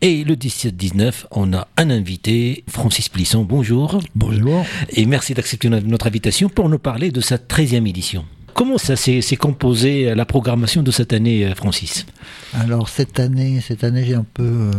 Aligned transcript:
Et 0.00 0.22
le 0.22 0.36
17-19, 0.36 1.24
on 1.32 1.52
a 1.52 1.66
un 1.76 1.90
invité, 1.90 2.62
Francis 2.68 3.08
Plisson. 3.08 3.42
Bonjour. 3.42 3.98
Bonjour. 4.14 4.64
Et 4.90 5.06
merci 5.06 5.34
d'accepter 5.34 5.68
notre 5.68 6.06
invitation 6.06 6.48
pour 6.48 6.68
nous 6.68 6.78
parler 6.78 7.10
de 7.10 7.20
sa 7.20 7.36
13e 7.36 7.88
édition. 7.88 8.24
Comment 8.54 8.78
ça 8.78 8.94
s'est 8.94 9.22
composé 9.36 10.14
la 10.14 10.24
programmation 10.24 10.84
de 10.84 10.92
cette 10.92 11.12
année, 11.12 11.52
Francis? 11.56 12.06
Alors 12.52 12.88
cette 12.88 13.18
année, 13.18 13.60
cette 13.60 13.82
année 13.82 14.04
j'ai 14.04 14.14
un 14.14 14.26
peu, 14.34 14.44
euh, 14.44 14.70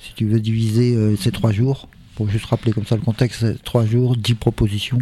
si 0.00 0.14
tu 0.14 0.26
veux, 0.26 0.40
diviser 0.40 0.96
euh, 0.96 1.16
ces 1.16 1.30
trois 1.30 1.52
jours, 1.52 1.88
pour 2.16 2.28
juste 2.28 2.46
rappeler 2.46 2.72
comme 2.72 2.86
ça 2.86 2.96
le 2.96 3.02
contexte, 3.02 3.62
trois 3.62 3.86
jours, 3.86 4.16
dix 4.16 4.34
propositions. 4.34 4.98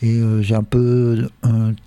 Et 0.00 0.10
euh, 0.10 0.42
j'ai 0.42 0.54
un 0.54 0.62
peu 0.62 1.28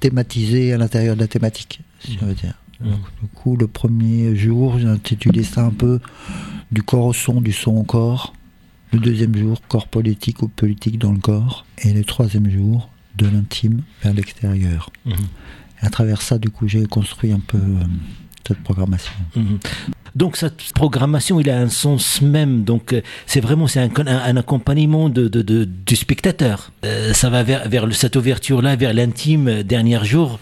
thématisé 0.01 0.73
à 0.73 0.77
l'intérieur 0.77 1.15
de 1.15 1.21
la 1.21 1.27
thématique, 1.27 1.79
si 1.99 2.17
on 2.21 2.25
veut 2.25 2.33
dire. 2.33 2.55
Mmh. 2.79 2.89
du 3.21 3.27
coup, 3.33 3.57
le 3.57 3.67
premier 3.67 4.35
jour, 4.35 4.77
j'ai 4.77 4.87
intitulé 4.87 5.43
ça 5.43 5.65
un 5.65 5.71
peu 5.71 5.99
du 6.71 6.83
corps 6.83 7.05
au 7.05 7.13
son, 7.13 7.41
du 7.41 7.51
son 7.51 7.75
au 7.77 7.83
corps. 7.83 8.33
Le 8.93 8.99
deuxième 8.99 9.35
jour, 9.35 9.59
corps 9.67 9.87
politique 9.87 10.41
ou 10.41 10.47
politique 10.47 10.99
dans 10.99 11.11
le 11.11 11.19
corps. 11.19 11.65
Et 11.79 11.91
le 11.91 12.03
troisième 12.03 12.49
jour, 12.49 12.89
de 13.17 13.27
l'intime 13.27 13.81
vers 14.03 14.13
l'extérieur. 14.13 14.91
Mhm. 15.05 15.15
À 15.81 15.89
travers 15.89 16.21
ça, 16.21 16.37
du 16.37 16.49
coup, 16.49 16.67
j'ai 16.67 16.85
construit 16.85 17.31
un 17.31 17.39
peu 17.39 17.57
euh, 17.57 17.83
cette 18.47 18.63
programmation. 18.63 19.13
Mhm. 19.35 19.59
Donc 20.15 20.35
cette 20.35 20.73
programmation, 20.73 21.39
il 21.39 21.49
a 21.49 21.59
un 21.59 21.69
sens 21.69 22.21
même. 22.21 22.63
Donc 22.63 22.93
euh, 22.93 23.01
c'est 23.27 23.39
vraiment 23.39 23.67
c'est 23.67 23.79
un, 23.79 24.37
accompagnement 24.37 25.09
de, 25.09 25.27
du 25.65 25.95
spectateur. 25.95 26.71
Euh, 26.85 27.13
ça 27.13 27.29
va 27.29 27.43
vers, 27.43 27.69
vers 27.69 27.93
cette 27.93 28.15
ouverture-là, 28.15 28.75
vers 28.75 28.93
l'intime, 28.93 29.61
dernier 29.63 30.03
jour. 30.03 30.39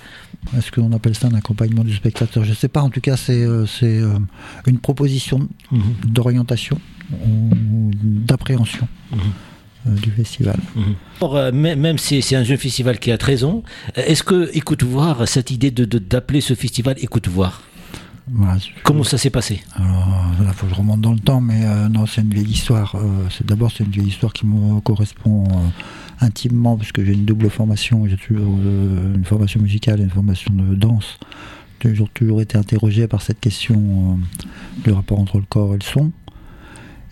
Est-ce 0.57 0.71
qu'on 0.71 0.91
appelle 0.93 1.15
ça 1.15 1.27
un 1.27 1.35
accompagnement 1.35 1.83
du 1.83 1.93
spectateur 1.93 2.43
Je 2.43 2.51
ne 2.51 2.55
sais 2.55 2.67
pas. 2.67 2.81
En 2.81 2.89
tout 2.89 3.01
cas, 3.01 3.17
c'est 3.17 3.45
c'est 3.67 4.01
une 4.67 4.79
proposition 4.79 5.47
mhm. 5.71 5.81
d'orientation 6.05 6.79
ou 7.11 7.49
d'appréhension. 8.03 8.87
du 9.85 10.09
festival. 10.09 10.57
Mhm. 10.75 11.51
même 11.51 11.97
si 11.99 12.21
c'est 12.23 12.35
un 12.35 12.43
jeune 12.43 12.57
festival 12.57 12.97
qui 12.97 13.11
a 13.11 13.19
13 13.19 13.43
ans, 13.43 13.63
est-ce 13.95 14.23
que 14.23 14.49
Écoute 14.53 14.83
Voir, 14.83 15.27
cette 15.27 15.51
idée 15.51 15.69
d'appeler 15.69 16.39
de, 16.39 16.43
ce 16.43 16.55
festival 16.55 16.95
Écoute 16.99 17.27
Voir? 17.27 17.61
Comment 18.83 19.03
ça 19.03 19.17
s'est 19.17 19.29
passé 19.29 19.61
Alors, 19.75 20.25
il 20.39 20.53
faut 20.53 20.65
que 20.65 20.73
je 20.73 20.77
remonte 20.77 21.01
dans 21.01 21.11
le 21.11 21.19
temps, 21.19 21.41
mais 21.41 21.63
euh, 21.63 21.89
non, 21.89 22.07
c'est 22.07 22.21
une 22.21 22.33
vieille 22.33 22.49
histoire. 22.49 22.95
Euh, 22.95 23.27
c'est 23.29 23.45
D'abord, 23.45 23.71
c'est 23.71 23.83
une 23.83 23.91
vieille 23.91 24.07
histoire 24.07 24.33
qui 24.33 24.47
me 24.47 24.79
correspond 24.81 25.43
euh, 25.45 26.25
intimement, 26.25 26.75
parce 26.75 26.91
que 26.91 27.05
j'ai 27.05 27.13
une 27.13 27.25
double 27.25 27.49
formation. 27.51 28.07
J'ai 28.07 28.17
toujours 28.17 28.57
une 28.57 29.25
formation 29.25 29.61
musicale 29.61 29.99
et 29.99 30.03
une 30.03 30.09
formation 30.09 30.51
de 30.53 30.73
danse. 30.73 31.19
J'ai 31.81 31.91
toujours, 31.91 32.09
toujours 32.09 32.41
été 32.41 32.57
interrogé 32.57 33.07
par 33.07 33.21
cette 33.21 33.39
question 33.39 34.19
du 34.83 34.91
rapport 34.91 35.19
entre 35.19 35.37
le 35.37 35.45
corps 35.47 35.75
et 35.75 35.77
le 35.77 35.83
son. 35.83 36.11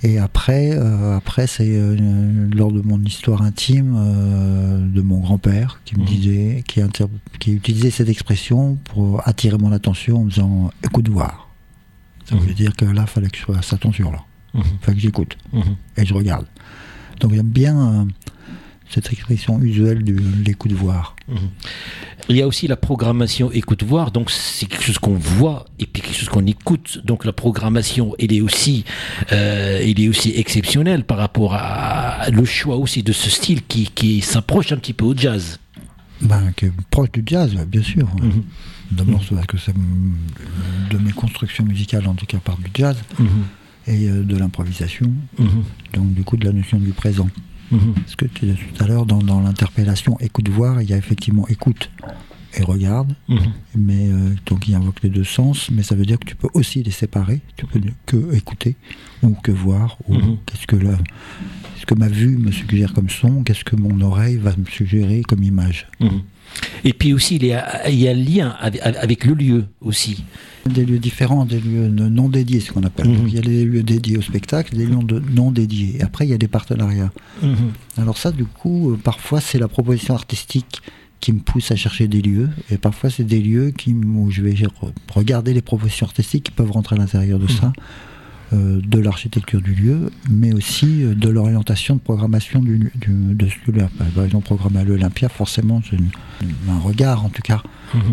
Et 0.06 0.18
après, 0.18 0.72
euh, 0.74 1.16
après 1.16 1.48
c'est 1.48 1.78
euh, 1.78 1.96
lors 2.54 2.74
de 2.74 2.82
mon 2.82 3.02
histoire 3.02 3.42
intime 3.42 3.96
euh, 3.98 4.86
de 4.86 5.02
mon 5.02 5.20
grand-père 5.20 5.80
qui 5.86 5.96
me 5.96 6.02
mmh. 6.02 6.06
disait, 6.06 6.64
qui, 6.68 6.82
qui, 7.40 7.54
utilisait 7.54 7.90
cette 7.90 8.10
expression 8.10 8.76
pour 8.84 9.26
attirer 9.26 9.58
mon 9.58 9.72
attention 9.72 10.18
en 10.18 10.24
me 10.26 10.30
disant 10.30 10.72
écoute 10.84 11.08
voir. 11.08 11.48
Ça 12.26 12.36
veut 12.36 12.52
mmh. 12.52 12.54
dire 12.54 12.76
que 12.76 12.84
là, 12.84 13.04
il 13.08 13.10
fallait 13.10 13.30
que 13.30 13.38
je 13.38 13.46
fasse 13.46 13.72
attention 13.72 14.12
là. 14.12 14.20
Il 14.54 14.60
mmh. 14.60 14.64
fallait 14.82 14.96
que 14.98 15.02
j'écoute 15.02 15.38
et 15.96 16.06
je 16.06 16.14
regarde. 16.14 16.48
Donc 17.22 17.34
j'aime 17.34 17.48
bien 17.48 18.08
cette 18.94 19.12
expression 19.12 19.60
usuelle 19.62 20.04
de 20.04 20.16
l'écoute 20.46 20.72
voir. 20.72 21.16
Mhm. 21.28 21.38
Il 22.30 22.38
y 22.38 22.42
a 22.42 22.48
aussi 22.48 22.68
la 22.68 22.78
programmation 22.78 23.52
écoute-voir, 23.52 24.12
donc 24.12 24.32
c'est 24.32 24.66
quelque 24.66 24.84
chose 24.84 24.98
qu'on 24.98 25.16
voit 25.16 25.66
et 25.80 25.86
puis 25.86 26.02
quelque 26.02 26.16
chose 26.18 26.30
qu'on 26.30 26.46
écoute. 26.46 27.02
Donc 27.04 27.26
la 27.26 27.34
programmation, 27.34 28.16
elle 28.18 28.32
est 28.32 28.42
aussi, 28.42 28.86
euh, 29.32 29.80
est 29.80 30.08
aussi 30.08 30.32
exceptionnelle 30.36 31.04
par 31.04 31.18
rapport 31.18 31.56
à 31.56 32.30
le 32.32 32.46
choix 32.46 32.78
aussi 32.78 33.04
de 33.04 33.12
ce 33.12 33.30
style 33.30 33.62
qui, 33.64 33.90
qui 33.94 34.22
s'approche 34.22 34.72
un 34.72 34.78
petit 34.78 34.94
peu 34.94 35.06
au 35.06 35.16
jazz. 35.16 35.60
Ben, 36.22 36.54
qui 36.56 36.66
est 36.66 36.72
proche 36.90 37.12
du 37.12 37.24
jazz, 37.26 37.54
bien 37.68 37.84
sûr. 37.84 38.08
Mhm. 38.22 38.44
D'abord, 38.92 39.22
c'est 39.28 39.36
parce 39.36 39.48
que 39.48 39.58
c'est 39.58 39.74
de 39.74 40.98
mes 40.98 41.12
constructions 41.12 41.66
musicales, 41.66 42.08
en 42.08 42.14
tout 42.14 42.26
cas, 42.26 42.38
par 42.38 42.58
du 42.58 42.70
jazz 42.74 42.96
mhm. 43.20 43.28
et 43.88 44.08
euh, 44.08 44.24
de 44.24 44.38
l'improvisation. 44.38 45.12
Donc, 45.94 46.14
du 46.14 46.24
coup, 46.24 46.38
de 46.38 46.46
la 46.46 46.54
notion 46.54 46.78
du 46.78 46.92
présent. 46.92 47.28
Mhm. 47.74 47.96
Ce 48.06 48.16
que 48.16 48.26
tout 48.26 48.84
à 48.84 48.88
l'heure, 48.88 49.06
dans, 49.06 49.42
l'interpellation 49.42 50.16
écoute-voir, 50.20 50.82
il 50.82 50.90
y 50.90 50.94
a 50.94 50.98
effectivement 50.98 51.48
écoute 51.48 51.90
et 52.56 52.64
regarde, 52.64 53.16
mhm. 53.28 53.40
mais 53.76 54.10
euh, 54.10 54.36
donc 54.46 54.68
il 54.68 54.76
invoque 54.76 55.02
les 55.04 55.10
deux 55.10 55.24
sens, 55.24 55.70
mais 55.72 55.84
ça 55.84 55.96
veut 55.96 56.06
dire 56.06 56.20
que 56.20 56.26
tu 56.26 56.36
peux 56.36 56.50
aussi 56.54 56.84
les 56.84 56.92
séparer, 56.92 57.42
tu 57.58 57.66
peux 57.66 57.80
que 58.06 58.36
écouter 58.36 58.76
ou 59.22 59.32
que 59.32 59.52
voir, 59.52 59.98
ou 60.08 60.16
mhm. 60.16 60.38
qu'est-ce 60.46 60.68
que 60.68 60.76
là, 60.76 60.98
ce 61.80 61.86
que 61.86 61.96
ma 61.96 62.08
vue 62.08 62.38
me 62.38 62.52
suggère 62.52 62.94
comme 62.94 63.10
son, 63.10 63.44
qu'est-ce 63.44 63.64
que 63.64 63.76
mon 63.76 64.00
oreille 64.02 64.38
va 64.38 64.56
me 64.56 64.66
suggérer 64.66 65.22
comme 65.24 65.44
image. 65.44 65.88
Et 66.84 66.94
puis 66.94 67.14
aussi, 67.14 67.38
il 67.38 67.46
y 67.46 67.54
a, 67.54 67.90
il 67.90 68.00
y 68.00 68.08
a 68.08 68.12
un 68.12 68.14
lien 68.14 68.56
avec, 68.60 69.26
le 69.26 69.34
lieu 69.34 69.66
aussi. 69.82 70.24
Des 70.66 70.86
lieux 70.86 71.00
différents, 71.00 71.46
des 71.46 71.60
lieux 71.60 71.88
non 71.88 72.30
dédiés, 72.30 72.60
ce 72.60 72.72
qu'on 72.72 72.84
appelle. 72.84 73.10
Mhm. 73.10 73.28
il 73.28 73.34
y 73.34 73.38
a 73.38 73.42
des 73.42 73.66
lieux 73.66 73.84
dédiés 73.84 74.18
au 74.18 74.22
spectacle, 74.22 74.76
des 74.76 74.86
lieux 74.86 74.98
non 75.32 75.52
dédiés. 75.52 76.02
Après, 76.02 76.26
il 76.26 76.30
y 76.30 76.34
a 76.34 76.38
des 76.38 76.48
partenariats. 76.48 77.12
Mhm. 77.42 77.56
Alors 77.98 78.18
ça, 78.18 78.32
du 78.32 78.46
coup, 78.46 78.92
euh, 78.92 79.00
parfois, 79.02 79.42
c'est 79.42 79.60
la 79.60 79.68
proposition 79.68 80.14
artistique 80.14 80.82
qui 81.24 81.32
me 81.32 81.40
pousse 81.40 81.72
à 81.72 81.78
chercher 81.78 82.10
des 82.10 82.22
lieux. 82.22 82.50
Et 82.70 82.78
parfois, 82.78 83.10
c'est 83.10 83.24
des 83.24 83.40
lieux 83.40 83.72
qui, 83.72 83.94
où 83.94 84.30
je 84.30 84.42
vais 84.42 84.54
regarder 85.10 85.54
les 85.54 85.62
propositions 85.62 86.06
artistiques 86.06 86.44
qui 86.44 86.52
peuvent 86.52 86.72
rentrer 86.72 86.98
à 86.98 87.00
l'intérieur 87.00 87.40
de 87.40 87.46
mhm. 87.46 87.50
ça. 87.50 87.74
Euh, 88.52 88.82
de 88.84 89.00
l'architecture 89.00 89.62
du 89.62 89.74
lieu, 89.74 90.12
mais 90.30 90.54
aussi 90.54 91.04
euh, 91.04 91.16
de 91.16 91.30
l'orientation 91.30 91.96
de 91.96 92.02
programmation 92.02 92.60
du, 92.60 92.92
de 93.08 93.48
ce 93.48 93.72
lieu. 93.72 93.86
Par 94.14 94.26
exemple, 94.26 94.46
programmer 94.46 94.82
à 94.82 94.84
l'Olympia, 94.84 95.30
forcément, 95.30 95.82
c'est 95.90 95.98
un 96.70 96.80
regard 96.80 97.26
en 97.26 97.30
tout 97.30 97.42
cas 97.42 97.64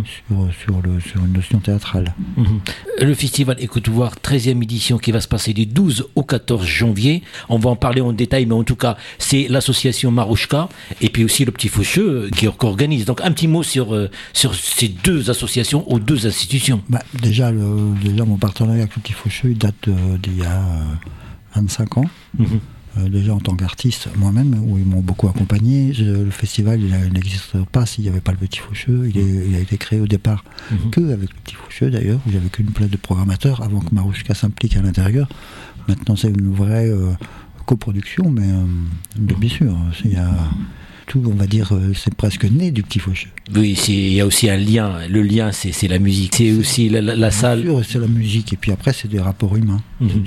sur, 0.04 0.80
le, 0.82 1.00
sur, 1.00 1.24
une 1.24 1.32
notion 1.32 1.58
théâtrale. 1.58 2.14
Mhm. 2.36 2.60
Le 3.00 3.14
festival 3.14 3.56
Écoute 3.60 3.88
Voir, 3.88 4.14
13e 4.22 4.62
édition 4.62 4.98
qui 4.98 5.12
va 5.12 5.20
se 5.20 5.28
passer 5.28 5.52
du 5.52 5.66
12 5.66 6.08
au 6.14 6.22
14 6.22 6.64
janvier. 6.64 7.22
On 7.48 7.58
va 7.58 7.70
en 7.70 7.76
parler 7.76 8.00
en 8.00 8.12
détail, 8.12 8.46
mais 8.46 8.54
en 8.54 8.64
tout 8.64 8.76
cas, 8.76 8.96
c'est 9.18 9.46
l'association 9.48 10.10
Marouchka 10.10 10.68
et 11.00 11.08
puis 11.08 11.24
aussi 11.24 11.44
le 11.44 11.52
Petit 11.52 11.68
Faucheux 11.68 12.24
euh, 12.26 12.30
qui, 12.30 12.46
organise. 12.46 13.04
Donc 13.04 13.20
un 13.22 13.32
petit 13.32 13.48
mot 13.48 13.62
sur, 13.62 14.08
sur 14.32 14.54
ces 14.54 14.88
deux 14.88 15.30
associations 15.30 15.84
ou 15.92 15.98
deux 15.98 16.26
institutions. 16.26 16.82
Bah, 16.88 17.02
déjà, 17.20 17.50
le, 17.50 17.94
déjà, 18.02 18.24
mon 18.24 18.36
partenariat 18.36 18.82
avec 18.82 18.96
le 18.96 19.02
Petit 19.02 19.12
Faucheux, 19.12 19.50
il 19.50 19.58
date 19.58 19.88
il 20.26 20.38
y 20.38 20.44
a 20.44 20.62
25 21.54 21.96
euh, 21.96 22.00
ans. 22.00 22.04
Mhm. 22.38 22.60
Euh, 22.98 23.08
déjà 23.08 23.34
en 23.34 23.38
tant 23.38 23.54
qu'artiste 23.54 24.08
moi-même, 24.16 24.64
où 24.66 24.76
ils 24.76 24.84
m'ont 24.84 25.00
beaucoup 25.00 25.28
accompagné. 25.28 25.92
le 25.92 26.30
festival 26.30 26.80
il 26.80 27.12
n'existerait 27.12 27.64
pas 27.70 27.86
s'il 27.86 28.02
n'y 28.02 28.10
avait 28.10 28.20
pas 28.20 28.32
le 28.32 28.38
Petit 28.38 28.58
Faucheux. 28.58 29.10
Il, 29.14 29.54
a 29.54 29.60
été 29.60 29.76
créé 29.76 30.00
au 30.00 30.08
départ 30.08 30.44
mhm. 30.70 30.90
que 30.90 31.00
avec 31.12 31.30
le 31.30 31.36
Petit 31.44 31.54
Faucheux 31.54 31.90
d'ailleurs, 31.90 32.20
où 32.26 32.32
j'avais 32.32 32.48
qu'une 32.48 32.72
place 32.72 32.90
de 32.90 32.96
programmateur 32.96 33.62
avant 33.62 33.80
que 33.80 33.94
Marouchka 33.94 34.34
s'implique 34.34 34.76
à 34.76 34.82
l'intérieur. 34.82 35.28
Maintenant 35.86 36.16
c'est 36.16 36.30
une 36.30 36.52
vraie 36.52 36.88
euh, 36.88 37.12
coproduction, 37.66 38.28
mais, 38.28 38.48
mais 39.18 39.34
bien 39.34 39.48
sûr, 39.48 39.76
il 40.04 40.12
y 40.12 40.16
a 40.16 40.30
on 41.16 41.34
va 41.34 41.46
dire, 41.46 41.72
euh, 41.72 41.92
c'est 41.94 42.14
presque 42.14 42.44
né 42.44 42.70
du 42.70 42.82
petit 42.82 42.98
Faucheux. 42.98 43.30
Oui, 43.54 43.78
il 43.88 44.12
y 44.12 44.20
a 44.20 44.26
aussi 44.26 44.48
un 44.48 44.56
lien. 44.56 45.06
Le 45.08 45.22
lien, 45.22 45.50
c'est 45.52 45.88
la 45.88 45.98
musique. 45.98 46.34
C'est 46.36 46.52
aussi 46.52 46.88
la, 46.88 47.00
la, 47.00 47.30
salle. 47.30 47.64
c'est 47.86 47.98
la 47.98 48.06
musique. 48.06 48.52
Et 48.52 48.56
puis 48.56 48.72
après, 48.72 48.92
c'est 48.92 49.08
des 49.08 49.20
rapports 49.20 49.56
humains. 49.56 49.80
Mhm. 50.00 50.22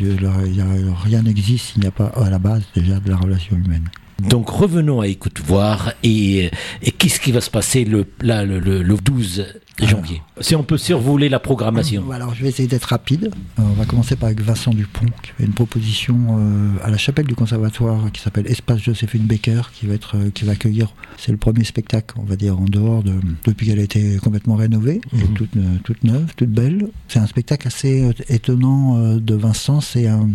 rien 1.04 1.22
n'existe 1.22 1.72
s'il 1.74 1.82
n'y 1.82 1.88
a 1.88 1.92
pas 1.92 2.08
à 2.16 2.30
la 2.30 2.40
base 2.40 2.64
déjà 2.76 3.00
de 3.00 3.10
la 3.10 3.18
relation 3.18 3.56
humaine. 3.56 3.90
Donc 4.30 4.50
revenons 4.50 5.02
à 5.02 5.08
Écoute 5.08 5.42
Voir 5.46 5.94
et, 6.04 6.50
et 6.82 6.92
qu'est-ce 6.92 7.20
qui 7.20 7.32
va 7.32 7.42
se 7.42 7.50
passer 7.50 7.86
le, 7.86 8.06
là, 8.22 8.46
le, 8.46 8.60
le 8.60 8.98
12 8.98 9.46
janvier? 9.82 10.22
si 10.40 10.56
on 10.56 10.64
peut 10.64 10.78
survoler 10.78 11.30
la 11.30 11.40
programmation. 11.40 12.10
Alors 12.12 12.34
je 12.36 12.44
vais 12.44 12.50
essayer 12.50 12.68
d'être 12.68 12.86
rapide. 12.86 13.32
Euh, 13.60 13.62
on 13.62 13.74
va 13.74 13.86
commencer 13.86 14.16
par 14.16 14.28
avec 14.28 14.42
Vincent 14.42 14.72
Dupont, 14.72 15.06
qui 15.22 15.32
fait 15.38 15.44
une 15.44 15.54
proposition 15.54 16.16
euh, 16.38 16.70
à 16.84 16.90
la 16.90 16.98
chapelle 16.98 17.26
du 17.26 17.36
conservatoire 17.36 18.12
qui 18.12 18.22
s'appelle 18.22 18.48
Espace 18.48 18.80
Joséphine 18.80 19.24
Baker, 19.24 19.62
qui 19.74 19.88
va 19.88 19.94
être, 19.94 20.18
euh, 20.18 20.30
qui 20.32 20.44
va 20.46 20.54
accueillir. 20.54 20.94
C'est 21.18 21.32
le 21.32 21.38
premier 21.38 21.64
spectacle, 21.64 22.16
on 22.20 22.24
va 22.24 22.36
dire, 22.36 22.60
en 22.60 22.66
dehors 22.66 23.04
de 23.04 23.14
depuis 23.46 23.68
qu'elle 23.68 23.80
a 23.80 23.84
été 23.84 24.18
complètement 24.18 24.56
rénovée, 24.56 25.02
mhm. 25.12 25.34
toute, 25.34 25.52
toute 25.84 26.04
neuve, 26.04 26.34
toute 26.36 26.50
belle. 26.50 26.88
C'est 27.08 27.20
un 27.20 27.28
spectacle 27.28 27.68
assez 27.68 28.12
étonnant 28.30 29.18
de 29.18 29.36
Vincent. 29.36 29.82
C'est 29.82 30.08
un 30.08 30.30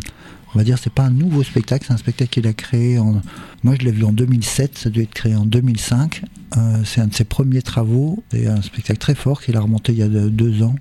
on 0.55 0.59
va 0.59 0.65
dire, 0.65 0.79
c'est 0.79 0.93
pas 0.93 1.05
un 1.05 1.11
nouveau 1.11 1.43
spectacle, 1.43 1.85
c'est 1.87 1.93
un 1.93 1.99
spectacle 1.99 2.31
qu'il 2.31 2.47
a 2.47 2.53
créé 2.53 2.99
en. 2.99 3.21
Moi, 3.65 3.75
je 3.79 3.85
l'ai 3.85 3.93
vu 3.93 4.05
en 4.05 4.13
2007, 4.13 4.79
ça 4.79 4.91
doit 4.91 5.03
être 5.03 5.13
créé 5.13 5.35
en 5.35 5.45
2005. 5.45 6.23
Euh, 6.57 6.83
c'est 6.85 7.01
un 7.01 7.09
de 7.09 7.15
ses 7.15 7.25
premiers 7.25 7.63
travaux. 7.63 8.23
C'est 8.31 8.47
un 8.47 8.63
spectacle 8.63 8.99
très 8.99 9.15
fort 9.15 9.43
qu'il 9.43 9.57
a 9.57 9.61
remonté 9.61 9.93
il 9.93 9.99
y 9.99 10.03
a 10.03 10.09
deux 10.09 10.63
ans, 10.63 10.75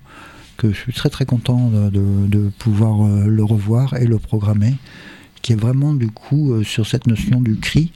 que 0.56 0.72
je 0.72 0.78
suis 0.78 0.94
très 0.94 1.10
très 1.10 1.26
content 1.26 1.70
de, 1.70 2.52
pouvoir 2.60 3.06
euh, 3.06 3.28
le 3.28 3.44
revoir 3.44 3.96
et 3.96 4.06
le 4.06 4.20
programmer, 4.20 4.76
qui 5.42 5.54
est 5.54 5.58
vraiment 5.58 5.94
du 5.94 6.08
coup 6.08 6.54
euh, 6.54 6.64
sur 6.64 6.88
cette 6.88 7.08
notion 7.08 7.42
du 7.42 7.58
cri 7.58 7.92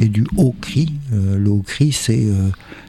et 0.00 0.08
du 0.08 0.26
haut 0.36 0.54
cri. 0.60 0.92
le 1.12 1.48
haut 1.48 1.62
cri, 1.62 1.92
c'est 1.92 2.26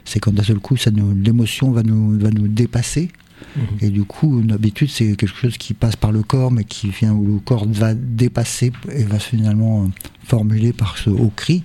c'est 0.04 0.18
quand 0.18 0.34
d'un 0.34 0.42
seul 0.42 0.58
coup, 0.58 0.74
l'émotion 1.22 1.70
va 1.70 1.84
nous, 1.84 2.18
va 2.18 2.32
nous 2.32 2.48
dépasser 2.48 3.12
Mhm. 3.56 3.62
Et 3.80 3.90
du 3.90 4.04
coup, 4.04 4.40
une 4.40 4.52
habitude, 4.52 4.90
c'est 4.90 5.16
quelque 5.16 5.36
chose 5.36 5.56
qui 5.58 5.74
passe 5.74 5.96
par 5.96 6.12
le 6.12 6.22
corps, 6.22 6.50
mais 6.50 6.64
qui 6.64 6.90
vient 6.90 7.12
où 7.12 7.34
le 7.34 7.38
corps 7.40 7.66
va 7.68 7.94
dépasser 7.94 8.72
et 8.92 9.04
va 9.04 9.18
finalement 9.18 9.84
euh, 9.84 9.86
formuler 10.24 10.72
par 10.72 10.98
ce 10.98 11.10
haut 11.10 11.32
cri, 11.34 11.62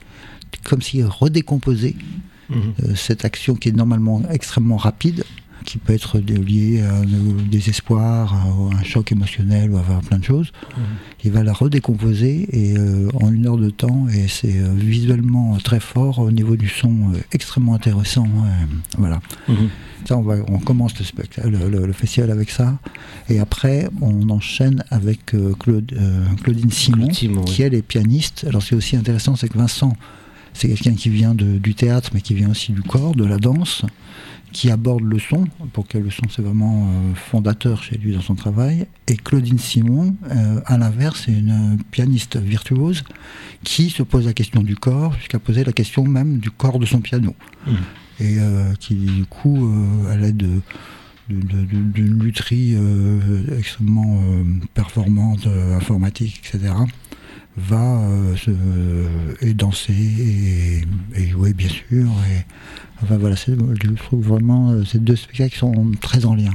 comme 0.63 0.81
s'il 0.81 1.05
redécomposait 1.05 1.95
mhm. 2.49 2.55
euh, 2.83 2.95
cette 2.95 3.25
action 3.25 3.55
qui 3.55 3.69
est 3.69 3.75
normalement 3.75 4.21
extrêmement 4.29 4.77
rapide 4.77 5.23
qui 5.71 5.77
peut 5.77 5.93
être 5.93 6.19
lié 6.19 6.81
à 6.81 6.97
un 6.97 7.05
désespoir, 7.49 8.33
à 8.33 8.77
un 8.77 8.83
choc 8.83 9.13
émotionnel 9.13 9.71
ou 9.71 9.77
à 9.77 10.01
plein 10.05 10.17
de 10.17 10.23
choses. 10.23 10.51
Mhm. 10.75 10.83
Il 11.23 11.31
va 11.31 11.43
la 11.43 11.53
redécomposer 11.53 12.45
et, 12.51 12.77
euh, 12.77 13.07
en 13.13 13.31
une 13.31 13.47
heure 13.47 13.55
de 13.55 13.69
temps 13.69 14.07
et 14.09 14.27
c'est 14.27 14.57
euh, 14.57 14.73
visuellement 14.75 15.57
très 15.63 15.79
fort 15.79 16.19
au 16.19 16.29
niveau 16.29 16.57
du 16.57 16.67
son 16.67 17.13
euh, 17.13 17.19
extrêmement 17.31 17.73
intéressant. 17.73 18.27
voilà. 18.97 19.21
Mhm. 19.47 19.69
Ça, 20.03 20.17
on, 20.17 20.23
va, 20.23 20.35
on, 20.49 20.59
commence 20.59 20.97
le, 20.99 21.05
spectacle, 21.05 21.49
le, 21.49 21.93
festival 21.93 22.31
avec 22.31 22.49
ça 22.49 22.77
et 23.29 23.39
après 23.39 23.87
on 24.01 24.29
enchaîne 24.29 24.83
avec 24.89 25.35
Claude, 25.59 25.93
Claudine 26.43 26.71
Simon, 26.71 27.07
qui 27.09 27.61
elle 27.61 27.75
est 27.75 27.83
pianiste. 27.83 28.45
Alors 28.49 28.63
c'est 28.63 28.75
aussi 28.75 28.97
intéressant, 28.97 29.35
c'est 29.37 29.47
que 29.47 29.57
Vincent 29.57 29.93
c'est 30.53 30.67
quelqu'un 30.67 30.93
qui 30.93 31.09
vient 31.09 31.33
du 31.35 31.73
théâtre 31.75 32.11
mais 32.13 32.21
qui 32.21 32.33
vient 32.33 32.49
aussi 32.49 32.71
du 32.71 32.81
corps, 32.81 33.15
de 33.15 33.25
la 33.25 33.37
danse 33.37 33.83
qui 34.51 34.69
aborde 34.69 35.03
le 35.03 35.19
son, 35.19 35.45
pour 35.73 35.87
que 35.87 35.97
le 35.97 36.09
son 36.09 36.23
c'est 36.29 36.41
vraiment 36.41 36.87
euh, 36.87 37.15
fondateur 37.15 37.83
chez 37.83 37.97
lui 37.97 38.13
dans 38.13 38.21
son 38.21 38.35
travail. 38.35 38.85
Et 39.07 39.15
Claudine 39.15 39.57
Simon, 39.57 40.15
euh, 40.29 40.59
à 40.65 40.77
l'inverse, 40.77 41.23
c'est 41.25 41.31
une 41.31 41.77
pianiste 41.91 42.37
virtuose 42.37 43.03
qui 43.63 43.89
se 43.89 44.03
pose 44.03 44.25
la 44.25 44.33
question 44.33 44.61
du 44.61 44.75
corps, 44.75 45.13
jusqu'à 45.13 45.39
poser 45.39 45.63
la 45.63 45.71
question 45.71 46.03
même 46.03 46.39
du 46.39 46.51
corps 46.51 46.79
de 46.79 46.85
son 46.85 46.99
piano. 46.99 47.35
Mmh. 47.65 47.71
Et 48.19 48.37
euh, 48.39 48.73
qui, 48.79 48.95
du 48.95 49.25
coup, 49.25 49.71
à 50.09 50.15
l'aide 50.15 50.45
d'une 51.29 52.19
lutherie 52.21 52.75
extrêmement 53.57 54.21
performante, 54.73 55.47
informatique, 55.47 56.41
etc., 56.43 56.73
va 57.57 58.01
se, 58.37 58.51
et 59.41 59.53
danser 59.53 59.93
et, 59.93 60.85
et, 61.19 61.27
jouer 61.27 61.53
bien 61.53 61.69
sûr 61.69 62.07
et 62.31 62.45
Enfin 63.03 63.17
voilà, 63.17 63.35
je 63.35 63.91
trouve 63.95 64.27
vraiment 64.27 64.71
euh, 64.71 64.83
ces 64.85 64.99
deux 64.99 65.15
spectacles 65.15 65.57
sont 65.57 65.91
très 65.99 66.25
en 66.25 66.35
lien. 66.35 66.53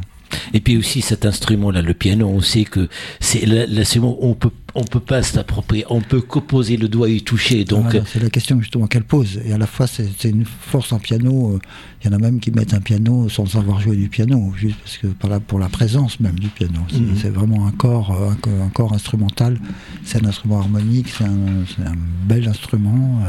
Et 0.53 0.61
puis 0.61 0.77
aussi 0.77 1.03
cet 1.03 1.27
instrument-là, 1.27 1.83
le 1.83 1.95
piano, 1.95 2.27
on 2.29 2.41
sait 2.41 2.65
que 2.65 2.89
c'est 3.21 3.47
là, 3.47 3.67
on 4.03 4.35
peut 4.35 4.51
on 4.77 4.85
peut 4.85 5.01
pas 5.01 5.23
s'approprier, 5.23 5.87
on 5.89 6.03
peut 6.03 6.21
qu'opposer 6.21 6.77
le 6.77 6.89
doigt 6.89 7.09
et 7.09 7.21
toucher. 7.21 7.65
Donc 7.65 7.97
c'est 8.07 8.23
la 8.23 8.29
question 8.29 8.61
justement 8.61 8.87
qu'elle 8.87 9.05
pose. 9.05 9.41
Et 9.45 9.53
à 9.53 9.59
la 9.59 9.67
fois 9.67 9.87
c'est 9.87 10.29
une 10.29 10.45
force 10.45 10.93
en 10.93 10.99
piano. 10.99 11.55
Euh, 11.55 11.59
il 12.03 12.11
y 12.11 12.15
en 12.15 12.17
a 12.17 12.19
même 12.19 12.41
qui 12.41 12.51
mettent 12.51 12.75
un 12.75 12.81
piano 12.81 13.29
sans 13.31 13.47
savoir 13.47 13.81
jouer 13.81 13.97
du 13.97 14.09
piano, 14.09 14.53
juste 14.55 14.77
parce 14.77 14.99
que 14.99 15.07
par 15.07 15.31
là, 15.31 15.41
pour 15.41 15.59
la 15.59 15.71
présence 15.71 16.21
même 16.21 16.39
du 16.39 16.49
piano. 16.49 16.81
C'est 16.91 17.31
mhm. 17.31 17.35
vraiment 17.35 17.67
un 17.67 17.71
corps, 17.71 18.13
euh, 18.13 18.63
un, 18.63 18.69
corps 18.69 18.93
instrumental. 18.93 19.59
C'est 20.05 20.23
un 20.23 20.29
instrument 20.29 20.61
harmonique, 20.61 21.09
c'est 21.09 21.25
un, 21.25 21.87
un, 21.87 21.95
bel 22.29 22.47
instrument 22.47 23.23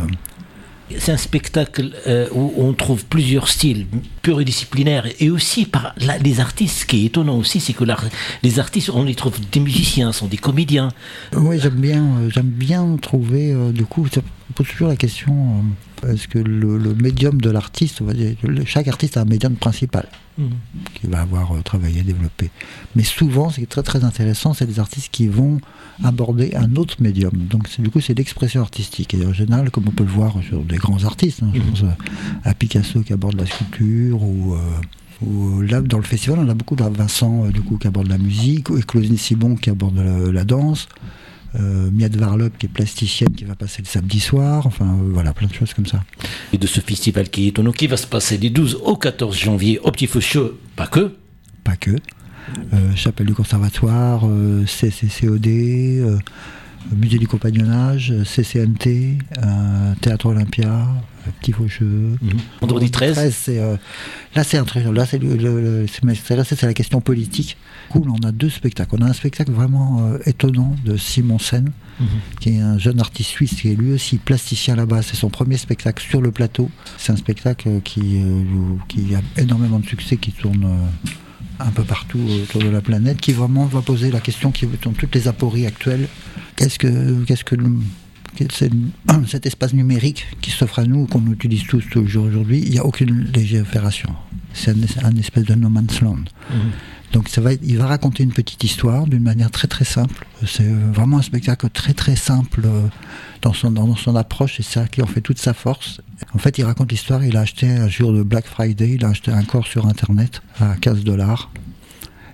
c'est 0.98 1.12
un 1.12 1.18
spectacle 1.18 1.92
euh, 2.08 2.28
où 2.32 2.54
on 2.58 2.74
trouve 2.74 3.06
plusieurs 3.06 3.48
styles 3.48 3.88
pluridisciplinaires 4.22 5.08
et 5.20 5.30
aussi 5.30 5.66
par 5.66 5.94
les 6.22 6.40
artistes. 6.40 6.80
Ce 6.80 6.86
qui 6.86 7.04
est 7.04 7.06
étonnant 7.06 7.38
aussi, 7.38 7.60
c'est 7.60 7.74
que 7.74 7.84
les 8.44 8.60
artistes, 8.60 8.90
on 8.94 9.04
les 9.04 9.16
trouve 9.16 9.40
des 9.52 9.60
musiciens, 9.60 10.12
sont 10.12 10.28
des 10.28 10.38
comédiens. 10.38 10.90
Oui, 11.36 11.60
j'aime 11.60 11.76
bien, 11.76 12.04
euh, 12.04 12.30
j'aime 12.30 12.50
bien 12.50 12.98
trouver. 13.02 13.52
Euh, 13.52 13.72
du 13.72 13.86
coup, 13.86 14.08
ça 14.48 14.54
pose 14.56 14.68
toujours 14.68 14.88
la 14.88 14.96
question 14.96 15.64
est-ce 16.08 16.28
que 16.28 16.40
le, 16.40 16.96
médium 16.96 17.42
de 17.42 17.50
l'artiste, 17.50 18.02
chaque 18.66 18.88
artiste 18.88 19.18
a 19.18 19.22
un 19.22 19.26
médium 19.26 19.56
principal 19.56 20.08
mhm. 20.38 20.50
qui 20.94 21.08
va 21.08 21.22
avoir 21.22 21.52
travaillé, 21.64 22.04
développé. 22.04 22.50
Mais 22.96 23.04
souvent, 23.04 23.50
c'est 23.50 23.68
très 23.68 23.84
très 23.84 24.04
intéressant, 24.04 24.54
c'est 24.54 24.68
des 24.68 24.80
artistes 24.80 25.10
qui 25.12 25.28
vont 25.28 25.60
aborder 26.04 26.54
un 26.56 26.76
autre 26.76 26.96
médium. 27.02 27.34
Donc 27.34 27.68
du 27.80 27.90
coup, 27.90 28.00
c'est 28.00 28.18
l'expression 28.18 28.62
artistique. 28.62 29.14
Et 29.14 29.26
en 29.26 29.34
général, 29.34 29.72
comme 29.72 29.86
on 29.88 29.92
peut 29.92 30.04
le 30.04 30.12
voir 30.12 30.36
sur 30.48 30.62
des 30.64 30.78
grands 30.78 31.04
artistes, 31.04 31.42
hein, 31.44 31.52
je 31.54 31.62
pense 31.62 31.84
mhm. 31.84 31.96
à 32.44 32.54
Picasso 32.54 33.02
qui 33.02 33.14
aborde 33.14 33.38
la 33.40 33.46
sculpture 33.46 34.22
ou... 34.22 34.56
Euh, 34.56 34.60
là, 35.68 35.82
dans 35.82 35.98
le 35.98 36.04
festival, 36.04 36.38
on 36.40 36.48
a 36.48 36.54
beaucoup 36.54 36.76
de 36.76 36.84
Vincent 36.84 37.46
euh, 37.46 37.50
du 37.50 37.62
coup, 37.62 37.78
qui 37.78 37.88
aborde 37.88 38.08
la 38.08 38.20
musique, 38.20 38.70
et 38.70 38.84
Claudine 38.84 39.18
Sibon 39.18 39.56
qui 39.56 39.72
aborde 39.72 39.98
la, 39.98 40.44
danse, 40.44 40.88
euh, 41.60 41.90
Miette 41.92 42.16
Varlop 42.16 42.52
qui 42.58 42.68
est 42.68 42.70
plasticienne 42.70 43.32
qui 43.32 43.44
va 43.44 43.56
passer 43.56 43.82
le 43.82 43.88
samedi 43.88 44.20
soir, 44.20 44.66
enfin 44.68 44.86
euh, 44.86 45.10
voilà, 45.12 45.34
plein 45.34 45.48
de 45.48 45.54
choses 45.54 45.74
comme 45.74 45.86
ça. 45.86 46.04
Et 46.54 46.58
de 46.58 46.68
ce 46.68 46.80
festival 46.80 47.30
qui 47.30 47.46
est 47.46 47.48
étonnant, 47.50 47.72
qui 47.72 47.88
va 47.88 47.98
se 47.98 48.08
passer 48.08 48.38
du 48.38 48.50
12 48.50 48.80
au 48.84 48.96
14 48.96 49.38
janvier 49.38 49.80
au 49.80 49.92
Petit 49.92 50.08
Faucheux, 50.08 50.58
pas 50.76 50.88
que 50.88 51.16
Pas 51.64 51.76
que. 51.76 51.96
Euh, 52.74 52.96
chapelle 52.96 53.28
du 53.28 53.34
Conservatoire, 53.34 54.22
euh, 54.26 54.66
CCCOD, 54.66 55.48
euh, 55.48 56.18
Musée 56.96 57.18
du 57.18 57.28
Compagnonnage, 57.28 58.14
CCNT, 58.24 59.18
Théâtre 60.02 60.28
Olympia, 60.28 60.88
Petit 61.40 61.52
Faucheux. 61.52 61.86
Mhm. 61.86 62.38
Vendredi 62.62 62.92
13. 62.92 63.16
là, 64.36 64.44
c'est 64.44 64.58
un 64.58 64.66
Là, 66.36 66.44
c'est 66.44 66.64
la 66.64 66.74
question 66.74 67.02
politique. 67.02 67.58
Cool, 67.90 68.10
on 68.10 68.28
a 68.28 68.32
deux 68.32 68.50
spectacles. 68.50 68.96
On 69.00 69.02
a 69.02 69.10
un 69.10 69.14
spectacle 69.14 69.52
vraiment 69.52 70.18
étonnant 70.26 70.76
de 70.86 70.98
Simon 70.98 71.40
Sen, 71.40 71.72
mhm. 72.00 72.08
qui 72.40 72.50
est 72.50 72.60
un 72.60 72.78
jeune 72.78 73.00
artiste 73.00 73.30
suisse 73.30 73.62
qui 73.62 73.72
est 73.72 73.76
lui 73.76 73.94
aussi 73.94 74.18
plasticien 74.18 74.76
là-bas. 74.76 75.02
C'est 75.02 75.16
son 75.16 75.30
premier 75.30 75.58
spectacle 75.58 76.04
sur 76.04 76.22
le 76.22 76.32
plateau. 76.32 76.70
C'est 76.98 77.12
un 77.12 77.18
spectacle 77.18 77.82
qui, 77.84 78.22
qui 78.88 79.16
a 79.16 79.22
énormément 79.42 79.80
de 79.80 79.86
succès, 79.86 80.18
qui 80.18 80.32
tourne 80.32 80.68
un 81.60 81.72
peu 81.72 81.84
partout 81.84 82.20
autour 82.44 82.62
de 82.62 82.70
la 82.70 82.82
planète, 82.82 83.20
qui 83.20 83.34
vraiment 83.34 83.66
va 83.66 83.82
poser 83.82 84.12
la 84.12 84.20
question 84.20 84.52
qui 84.52 84.68
dans 84.84 84.92
toutes 84.92 85.16
les 85.16 85.28
apories 85.28 85.66
actuelles. 85.66 86.08
Qu'est-ce 86.56 86.80
que, 86.80 87.24
qu'est-ce 87.26 87.44
que 87.44 87.56
cet 89.28 89.46
espace 89.46 89.74
numérique 89.74 90.26
qui 90.42 90.52
s'offre 90.52 90.80
à 90.80 90.84
nous, 90.84 91.06
qu'on 91.06 91.26
utilise 91.32 91.64
tous 91.64 91.84
toujours 91.90 92.26
aujourd'hui, 92.26 92.62
il 92.64 92.72
n'y 92.72 92.80
a 92.80 92.86
aucune 92.86 93.26
légifération. 93.34 94.10
C'est 94.54 94.72
un, 95.04 95.16
espèce 95.18 95.44
de 95.44 95.54
no 95.54 95.70
man's 95.70 96.02
land. 96.02 96.16
Mmh. 96.50 96.56
Donc 97.14 97.30
ça 97.30 97.42
va, 97.42 97.54
il 97.54 97.78
va 97.78 97.88
raconter 97.88 98.24
une 98.24 98.34
petite 98.34 98.64
histoire 98.64 99.06
d'une 99.06 99.24
manière 99.24 99.52
très 99.52 99.68
très 99.68 99.86
simple. 99.86 100.26
C'est 100.46 100.68
vraiment 100.68 101.20
un 101.20 101.22
spectacle 101.22 101.70
très 101.70 101.94
très 101.94 102.16
simple 102.16 102.64
euh, 102.66 102.88
dans 103.42 103.54
son, 103.54 103.72
dans 103.72 103.96
son 103.96 104.16
approche 104.16 104.60
et 104.60 104.64
c'est 104.64 104.80
ça 104.80 104.88
qui 104.88 105.02
en 105.02 105.08
fait 105.08 105.22
toute 105.22 105.40
sa 105.40 105.54
force. 105.54 106.02
En 106.34 106.38
fait, 106.38 106.58
il 106.58 106.64
raconte 106.64 106.92
l'histoire, 106.92 107.24
il 107.24 107.38
a 107.38 107.42
acheté 107.42 107.70
un 107.70 107.88
jour 107.88 108.12
de 108.12 108.24
Black 108.24 108.46
Friday, 108.46 108.94
il 108.96 109.06
a 109.06 109.10
acheté 109.10 109.32
un 109.32 109.44
corps 109.44 109.68
sur 109.68 109.86
Internet 109.86 110.42
à 110.60 110.76
15 110.76 111.04
dollars. 111.04 111.50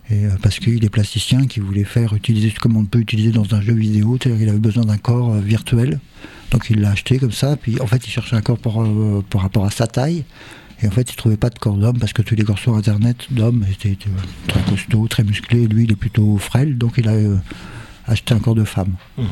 Et 0.10 0.26
euh, 0.26 0.32
parce 0.42 0.60
qu'il 0.60 0.84
est 0.84 0.90
plasticien, 0.90 1.48
qui 1.48 1.60
voulait 1.60 1.84
faire 1.84 2.14
utiliser 2.14 2.52
comme 2.52 2.76
on 2.76 2.86
peut 2.86 3.00
utiliser 3.00 3.32
dans 3.32 3.56
un 3.56 3.62
jeu 3.62 3.74
vidéo, 3.74 4.18
c'est-à-dire 4.22 4.40
qu'il 4.40 4.50
avait 4.50 4.60
besoin 4.60 4.84
d'un 4.84 4.98
corps 4.98 5.34
euh, 5.34 5.40
virtuel. 5.40 6.00
Donc 6.52 6.68
il 6.70 6.82
l'a 6.82 6.92
acheté 6.92 7.18
comme 7.20 7.32
ça, 7.32 7.56
puis 7.56 7.80
en 7.82 7.88
fait 7.88 8.06
il 8.06 8.10
cherchait 8.10 8.36
un 8.36 8.42
corps 8.42 8.60
par, 8.60 8.84
par 9.30 9.42
rapport 9.42 9.66
à 9.66 9.72
sa 9.72 9.88
taille. 9.88 10.24
Et 10.84 10.88
en 10.88 10.92
fait, 10.92 11.10
il 11.12 11.16
trouvait 11.16 11.38
pas 11.38 11.50
de 11.50 11.58
corps 11.58 11.78
d'homme 11.78 11.98
parce 11.98 12.12
que 12.12 12.22
tous 12.22 12.36
les 12.36 12.44
corps 12.44 12.60
sur 12.60 12.76
Internet 12.76 13.28
d'hommes 13.32 13.66
étaient, 13.72 13.98
très 14.48 14.62
costauds, 14.64 15.08
très 15.08 15.24
musclés. 15.24 15.66
Lui, 15.66 15.86
il 15.86 15.92
est 15.92 15.96
plutôt 15.96 16.38
frêle, 16.38 16.78
donc 16.78 16.96
il 16.98 17.08
a 17.08 17.14
euh, 17.14 17.38
acheté 18.06 18.34
un 18.34 18.40
corps 18.40 18.56
de 18.56 18.66
femme. 18.66 18.96
Mhm. 19.18 19.26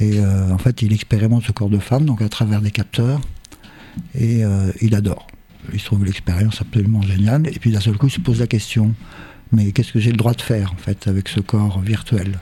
Et 0.00 0.18
euh, 0.18 0.52
en 0.52 0.58
fait, 0.58 0.80
il 0.80 0.92
expérimente 0.94 1.44
ce 1.44 1.52
corps 1.52 1.68
de 1.68 1.78
femme, 1.78 2.06
donc 2.06 2.22
à 2.22 2.28
travers 2.28 2.62
des 2.62 2.70
capteurs, 2.70 3.20
et 4.14 4.44
euh, 4.44 4.72
il 4.80 4.94
adore. 4.94 5.26
Il 5.72 5.82
trouve 5.82 6.04
l'expérience 6.04 6.60
absolument 6.62 7.02
géniale. 7.02 7.48
Et 7.48 7.58
puis 7.58 7.70
d'un 7.70 7.80
seul 7.80 7.96
coup, 7.96 8.06
il 8.06 8.12
se 8.12 8.20
pose 8.20 8.40
la 8.40 8.46
question 8.46 8.94
mais 9.52 9.72
qu'est-ce 9.72 9.92
que 9.92 10.00
j'ai 10.00 10.10
le 10.10 10.16
droit 10.16 10.34
de 10.34 10.42
faire 10.42 10.72
en 10.72 10.76
fait 10.76 11.06
avec 11.06 11.28
ce 11.28 11.40
corps 11.40 11.80
virtuel? 11.80 12.38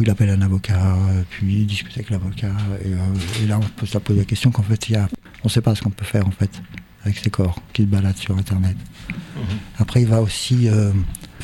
Il 0.00 0.10
appelle 0.10 0.30
un 0.30 0.42
avocat, 0.42 0.96
puis 1.30 1.60
il 1.60 1.66
discute 1.66 1.92
avec 1.96 2.10
l'avocat, 2.10 2.52
et, 2.84 3.46
là 3.46 3.58
on 3.58 3.80
peut 3.80 3.86
se 3.86 3.96
poser 3.98 4.20
la 4.20 4.24
question 4.24 4.50
qu'en 4.50 4.64
fait 4.64 4.88
il 4.88 4.92
y 4.94 4.96
a, 4.96 5.08
on 5.42 5.46
ne 5.46 5.50
sait 5.50 5.60
pas 5.60 5.74
ce 5.74 5.82
qu'on 5.82 5.90
peut 5.90 6.04
faire 6.04 6.26
en 6.26 6.32
fait 6.32 6.50
avec 7.04 7.18
ses 7.18 7.30
corps 7.30 7.60
qui 7.72 7.82
se 7.82 7.86
baladent 7.86 8.16
sur 8.16 8.36
Internet. 8.36 8.76
Mhm. 9.10 9.58
Après, 9.78 10.02
il 10.02 10.08
va 10.08 10.20
aussi, 10.22 10.68
euh, 10.68 10.90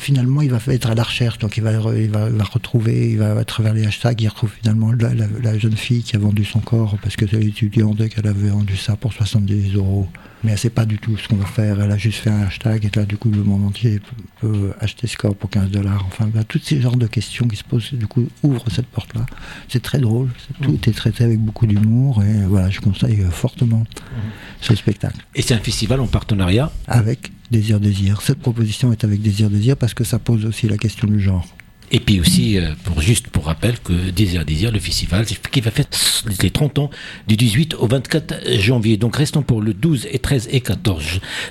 finalement, 0.01 0.41
il 0.41 0.51
va 0.51 0.59
être 0.67 0.89
à 0.89 0.95
la 0.95 1.03
recherche, 1.03 1.37
donc 1.37 1.57
il 1.57 1.63
va, 1.63 1.73
il 1.95 2.09
va, 2.09 2.43
retrouver, 2.43 3.11
il 3.11 3.17
va 3.19 3.37
à 3.37 3.45
travers 3.45 3.73
les 3.73 3.85
hashtags, 3.85 4.19
il 4.21 4.27
retrouve 4.27 4.51
finalement 4.51 4.91
la, 4.91 5.57
jeune 5.59 5.77
fille 5.77 6.03
qui 6.03 6.15
a 6.15 6.19
vendu 6.19 6.43
son 6.43 6.59
corps 6.59 6.97
parce 7.01 7.15
que 7.15 7.27
c'est 7.27 7.37
l'étudiante 7.39 8.09
qu'elle 8.09 8.27
avait 8.27 8.49
vendu 8.49 8.75
ça 8.77 8.95
pour 8.95 9.13
70 9.13 9.75
euros 9.75 10.07
mais 10.43 10.53
elle 10.53 10.57
sait 10.57 10.69
pas 10.71 10.85
du 10.85 10.97
tout 10.97 11.17
ce 11.17 11.27
qu'on 11.27 11.35
va 11.35 11.45
faire. 11.45 11.79
Elle 11.81 11.91
a 11.91 11.97
juste 11.97 12.19
fait 12.19 12.29
un 12.29 12.41
hashtag 12.41 12.85
et 12.85 12.89
là, 12.95 13.05
du 13.05 13.15
coup, 13.15 13.29
le 13.29 13.43
monde 13.43 13.63
entier 13.63 14.01
peut, 14.39 14.73
acheter 14.79 15.05
ce 15.05 15.15
corps 15.15 15.35
pour 15.35 15.49
15 15.49 15.69
dollars. 15.69 16.03
Enfin, 16.07 16.27
bah, 16.33 16.43
tous 16.43 16.59
ces 16.63 16.81
genres 16.81 16.97
de 16.97 17.07
questions 17.07 17.47
qui 17.47 17.57
se 17.57 17.63
posent, 17.63 17.93
du 17.93 18.07
coup, 18.07 18.27
ouvrent 18.41 18.71
cette 18.71 18.87
porte-là. 18.87 19.25
C'est 19.67 19.83
très 19.83 19.99
drôle. 19.99 20.29
Tout 20.61 20.71
mm. 20.71 20.89
est 20.89 20.95
traité 20.95 21.23
avec 21.25 21.39
beaucoup 21.39 21.67
d'humour 21.67 22.23
et 22.23 22.45
voilà, 22.47 22.69
je 22.69 22.79
conseille 22.79 23.23
fortement 23.29 23.81
mm. 23.81 24.17
ce 24.61 24.75
spectacle. 24.75 25.17
Et 25.35 25.43
c'est 25.43 25.53
un 25.53 25.59
festival 25.59 26.01
en 26.01 26.07
partenariat 26.07 26.71
Avec 26.87 27.31
Désir 27.51 27.79
Désir. 27.79 28.21
Cette 28.21 28.39
proposition 28.39 28.91
est 28.91 29.03
avec 29.03 29.21
Désir 29.21 29.49
Désir 29.49 29.77
parce 29.77 29.93
que 29.93 30.03
ça 30.03 30.19
pose 30.19 30.45
aussi 30.45 30.67
la 30.67 30.77
question 30.77 31.07
du 31.07 31.19
genre. 31.19 31.45
Et 31.93 31.99
puis 31.99 32.21
aussi, 32.21 32.57
euh, 32.57 32.71
pour, 32.85 33.01
juste 33.01 33.27
pour 33.27 33.45
rappel, 33.45 33.77
que 33.83 34.11
Désir 34.11 34.45
Désir, 34.45 34.71
le 34.71 34.79
festival, 34.79 35.25
qui 35.25 35.59
va 35.59 35.71
faire 35.71 35.85
les 36.41 36.49
30 36.49 36.79
ans 36.79 36.89
du 37.27 37.35
18 37.35 37.73
au 37.75 37.87
24 37.87 38.59
janvier. 38.59 38.95
Donc 38.95 39.17
restons 39.17 39.41
pour 39.41 39.61
le 39.61 39.73
12 39.73 40.07
et 40.09 40.19
13 40.19 40.47
et 40.51 40.61
14 40.61 41.03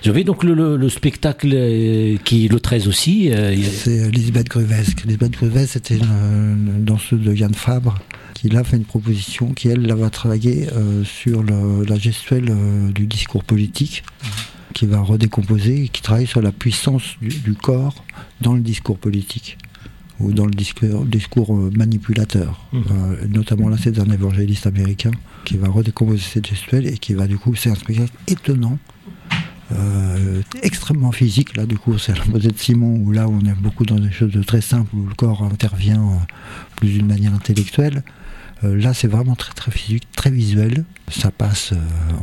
janvier. 0.03 0.25
Donc 0.25 0.43
le, 0.43 0.89
spectacle 0.89 1.51
euh, 1.53 2.17
qui 2.25 2.49
le 2.49 2.59
13 2.59 2.89
aussi. 2.89 3.31
Euh, 3.31 3.55
c'est 3.71 4.11
Lisbeth 4.11 4.49
Gruvesque. 4.49 5.05
Lisbeth 5.05 5.33
Gruvesque, 5.33 5.75
c'était 5.75 5.99
une, 5.99 6.85
danseuse 6.85 7.21
de 7.21 7.35
Yann 7.35 7.55
Fabre 7.55 7.99
qui 8.33 8.49
là 8.49 8.65
fait 8.65 8.79
une 8.79 8.87
proposition 8.87 9.53
qui 9.53 9.69
elle 9.69 9.93
va 9.93 10.09
travailler 10.09 10.67
sur 11.05 11.43
la 11.43 11.99
gestuelle 11.99 12.51
du 12.95 13.07
discours 13.07 13.45
politique 13.45 14.03
qui 14.75 14.87
va 14.87 15.01
redécomposer 15.01 15.85
et 15.85 15.89
qui 15.89 16.03
travaille 16.03 16.27
sur 16.27 16.43
la 16.43 16.53
puissance 16.53 17.17
du 17.21 17.55
corps 17.55 18.05
dans 18.41 18.55
le 18.55 18.61
discours 18.61 18.99
politique 18.99 19.59
ou 20.21 20.33
dans 20.33 20.45
le 20.45 20.51
discours, 20.51 21.05
discours 21.05 21.57
euh, 21.57 21.71
manipulateur. 21.75 22.67
Mmh. 22.73 22.79
Euh, 22.79 23.27
notamment 23.29 23.69
là, 23.69 23.77
c'est 23.83 23.99
un 23.99 24.11
évangéliste 24.11 24.67
américain 24.67 25.11
qui 25.45 25.57
va 25.57 25.69
redécomposer 25.69 26.23
cette 26.23 26.47
gestuelle 26.47 26.87
et 26.87 26.99
qui 26.99 27.15
va 27.15 27.27
du 27.27 27.39
coup, 27.39 27.55
c'est 27.55 27.71
un 27.71 27.75
spectacle 27.75 28.13
étonnant, 28.29 28.79
euh, 29.73 30.43
extrêmement 30.63 31.13
physique. 31.13 31.57
Là, 31.57 31.65
du 31.65 31.79
coup, 31.79 31.97
c'est 31.99 32.13
la 32.17 32.39
de 32.39 32.53
Simon 32.57 32.97
où 33.03 33.13
là, 33.13 33.29
on 33.29 33.41
est 33.41 33.55
beaucoup 33.55 33.87
dans 33.87 33.99
des 33.99 34.13
choses 34.13 34.33
de 34.33 34.43
très 34.43 34.61
simples 34.61 34.95
où 34.95 35.07
le 35.07 35.15
corps 35.15 35.43
intervient 35.43 36.27
plus 36.77 36.91
d'une 36.91 37.07
manière 37.07 37.33
intellectuelle. 37.33 38.03
Là, 38.63 38.95
c'est 38.95 39.09
vraiment 39.09 39.35
très 39.35 39.53
très 39.55 39.71
physique, 39.71 40.07
très 40.15 40.31
visuel. 40.31 40.85
Ça 41.11 41.31
passe, 41.31 41.73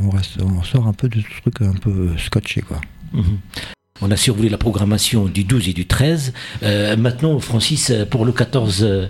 on, 0.02 0.10
reste, 0.10 0.40
on 0.40 0.62
sort 0.62 0.86
un 0.86 0.92
peu 0.92 1.08
de 1.08 1.20
ce 1.20 1.40
truc 1.40 1.60
un 1.62 1.74
peu 1.74 2.16
scotché, 2.16 2.62
quoi. 2.62 2.80
Mmh. 3.12 3.22
On 4.00 4.10
a 4.10 4.16
survolé 4.16 4.48
la 4.48 4.58
programmation 4.58 5.26
du 5.26 5.44
12 5.44 5.68
et 5.68 5.72
du 5.72 5.86
13. 5.86 6.32
Euh, 6.62 6.96
maintenant, 6.96 7.38
Francis, 7.40 7.92
pour 8.10 8.24
le 8.24 8.32
14, 8.32 8.82
euh, 8.82 9.08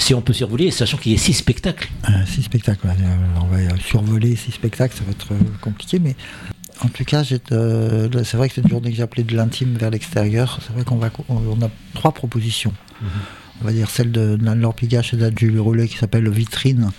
si 0.00 0.14
on 0.14 0.20
peut 0.20 0.32
survoler, 0.32 0.70
sachant 0.70 0.96
qu'il 0.96 1.12
y 1.12 1.14
a 1.14 1.18
six 1.18 1.34
spectacles. 1.34 1.88
Euh, 2.08 2.12
six 2.26 2.42
spectacles, 2.42 2.86
on 3.40 3.46
va 3.46 3.58
survoler 3.78 4.34
six 4.34 4.52
spectacles, 4.52 4.96
ça 4.96 5.04
va 5.04 5.12
être 5.12 5.28
compliqué, 5.60 5.98
mais 5.98 6.16
en 6.84 6.88
tout 6.88 7.04
cas, 7.04 7.22
c'est 7.24 8.34
vrai 8.34 8.48
que 8.48 8.54
c'est 8.54 8.62
une 8.62 8.68
journée 8.68 8.90
que 8.90 8.96
j'ai 8.96 9.02
appelée 9.02 9.22
de 9.22 9.34
l'intime 9.36 9.76
vers 9.76 9.90
l'extérieur. 9.90 10.58
C'est 10.66 10.72
vrai 10.74 10.84
qu'on 10.84 11.00
on 11.28 11.62
a 11.62 11.70
trois 11.94 12.12
propositions. 12.12 12.72
Mhm. 13.00 13.08
On 13.62 13.64
va 13.64 13.72
dire 13.72 13.90
celle 13.90 14.12
de 14.12 14.38
Laure 14.40 14.74
Pigache 14.74 15.14
et 15.14 15.16
d'Adjul 15.16 15.58
Roulet 15.58 15.88
qui 15.88 15.96
s'appelle 15.96 16.28
Vitrine, 16.28 16.90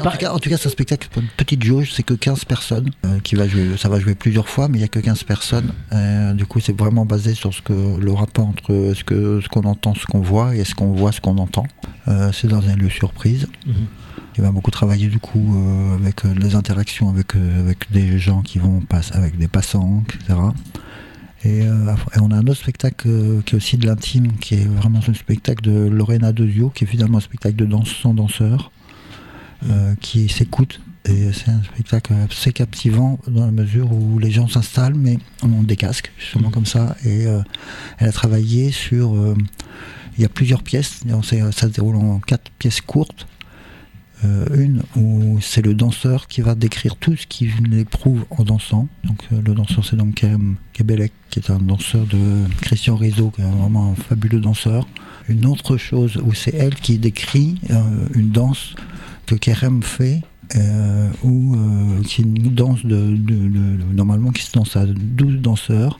en, 0.00 0.10
tout 0.10 0.18
cas, 0.18 0.32
en 0.32 0.38
tout 0.38 0.50
cas, 0.50 0.56
c'est 0.56 0.66
un 0.66 0.70
spectacle 0.70 1.08
pour 1.10 1.22
une 1.22 1.28
petite 1.36 1.62
jauge, 1.62 1.92
c'est 1.92 2.02
que 2.02 2.14
15 2.14 2.44
personnes 2.44 2.90
euh, 3.04 3.18
qui 3.20 3.34
va 3.34 3.46
jouer. 3.46 3.76
Ça 3.76 3.88
va 3.88 4.00
jouer 4.00 4.14
plusieurs 4.14 4.48
fois, 4.48 4.68
mais 4.68 4.78
il 4.78 4.80
n'y 4.80 4.84
a 4.84 4.88
que 4.88 4.98
15 4.98 5.22
personnes. 5.24 5.72
Euh, 5.92 6.32
du 6.34 6.46
coup, 6.46 6.60
c'est 6.60 6.76
vraiment 6.76 7.04
basé 7.04 7.34
sur 7.34 7.54
ce 7.54 7.62
que 7.62 7.72
le 7.72 8.12
rapport 8.12 8.46
entre 8.46 8.92
ce 8.94 9.04
que 9.04 9.40
ce 9.40 9.48
qu'on 9.48 9.62
entend, 9.62 9.94
ce 9.94 10.06
qu'on 10.06 10.20
voit, 10.20 10.54
et 10.54 10.64
ce 10.64 10.74
qu'on 10.74 10.92
voit, 10.92 11.12
ce 11.12 11.20
qu'on 11.20 11.38
entend. 11.38 11.66
Euh, 12.08 12.30
c'est 12.32 12.48
dans 12.48 12.66
un 12.68 12.76
lieu 12.76 12.90
surprise. 12.90 13.46
Mhm. 13.66 13.74
Il 14.38 14.42
va 14.42 14.50
beaucoup 14.50 14.70
travailler 14.70 15.06
du 15.06 15.18
coup 15.18 15.56
avec 15.98 16.24
les 16.24 16.56
interactions 16.56 17.08
avec 17.08 17.34
avec 17.36 17.90
des 17.90 18.18
gens 18.18 18.42
qui 18.42 18.58
vont 18.58 18.80
passer, 18.80 19.14
avec 19.14 19.38
des 19.38 19.48
passants, 19.48 20.04
etc. 20.06 20.38
Et, 21.44 21.62
on 22.20 22.30
a 22.30 22.36
un 22.36 22.46
autre 22.46 22.60
spectacle 22.60 23.08
qui 23.44 23.54
est 23.54 23.56
aussi 23.56 23.76
de 23.76 23.86
l'intime, 23.86 24.32
qui 24.38 24.54
est 24.54 24.64
vraiment 24.64 25.00
un 25.06 25.14
spectacle 25.14 25.62
de 25.62 25.88
Lorena 25.88 26.32
Dezio, 26.32 26.70
qui 26.70 26.84
est 26.84 26.86
finalement 26.86 27.18
un 27.18 27.20
spectacle 27.20 27.56
de 27.56 27.66
danse 27.66 27.94
sans 28.02 28.14
danseur. 28.14 28.72
Euh, 29.70 29.94
qui 30.02 30.28
s'écoute 30.28 30.80
Et 31.06 31.32
c'est 31.32 31.48
un 31.48 31.62
spectacle 31.62 32.12
assez 32.12 32.52
captivant 32.52 33.18
dans 33.26 33.46
la 33.46 33.52
mesure 33.52 33.90
où 33.90 34.18
les 34.18 34.30
gens 34.30 34.48
s'installent, 34.48 34.94
mais 34.94 35.18
on 35.42 35.50
ont 35.50 35.62
des 35.62 35.76
casques, 35.76 36.12
justement 36.18 36.50
comme 36.50 36.66
ça. 36.66 36.94
Et 37.04 37.26
euh, 37.26 37.40
elle 37.98 38.08
a 38.08 38.12
travaillé 38.12 38.70
sur. 38.70 39.14
Euh, 39.14 39.34
il 40.18 40.22
y 40.22 40.24
a 40.24 40.28
plusieurs 40.28 40.62
pièces, 40.62 41.00
ça 41.22 41.52
se 41.52 41.66
déroule 41.66 41.96
en 41.96 42.20
quatre 42.20 42.50
pièces 42.58 42.80
courtes. 42.80 43.26
Une 44.24 44.82
où 44.96 45.38
c'est 45.40 45.64
le 45.64 45.74
danseur 45.74 46.26
qui 46.26 46.40
va 46.40 46.54
décrire 46.54 46.96
tout 46.96 47.16
ce 47.16 47.26
qu'il 47.26 47.52
éprouve 47.74 48.24
en 48.30 48.44
dansant. 48.44 48.88
Donc 49.04 49.18
le 49.30 49.54
danseur 49.54 49.84
c'est 49.84 49.96
donc 49.96 50.14
Kerem 50.14 50.56
Kebelek 50.72 51.12
qui 51.30 51.38
est 51.38 51.50
un 51.50 51.58
danseur 51.58 52.06
de 52.06 52.44
Christian 52.62 52.96
Rizzo 52.96 53.30
qui 53.30 53.42
est 53.42 53.44
vraiment 53.44 53.92
un 53.92 53.94
fabuleux 53.94 54.40
danseur. 54.40 54.88
Une 55.28 55.46
autre 55.46 55.76
chose 55.76 56.16
où 56.24 56.32
c'est 56.32 56.54
elle 56.54 56.74
qui 56.74 56.98
décrit 56.98 57.60
une 58.14 58.30
danse 58.30 58.74
que 59.26 59.34
Kerem 59.34 59.82
fait, 59.82 60.22
euh, 60.54 61.10
ou 61.24 61.56
euh, 61.56 62.02
qui 62.04 62.22
est 62.22 62.24
une 62.24 62.54
danse 62.54 62.86
de, 62.86 63.16
normalement 63.92 64.30
qui 64.30 64.42
se 64.42 64.52
danse 64.52 64.76
à 64.76 64.86
12 64.86 65.40
danseurs, 65.40 65.98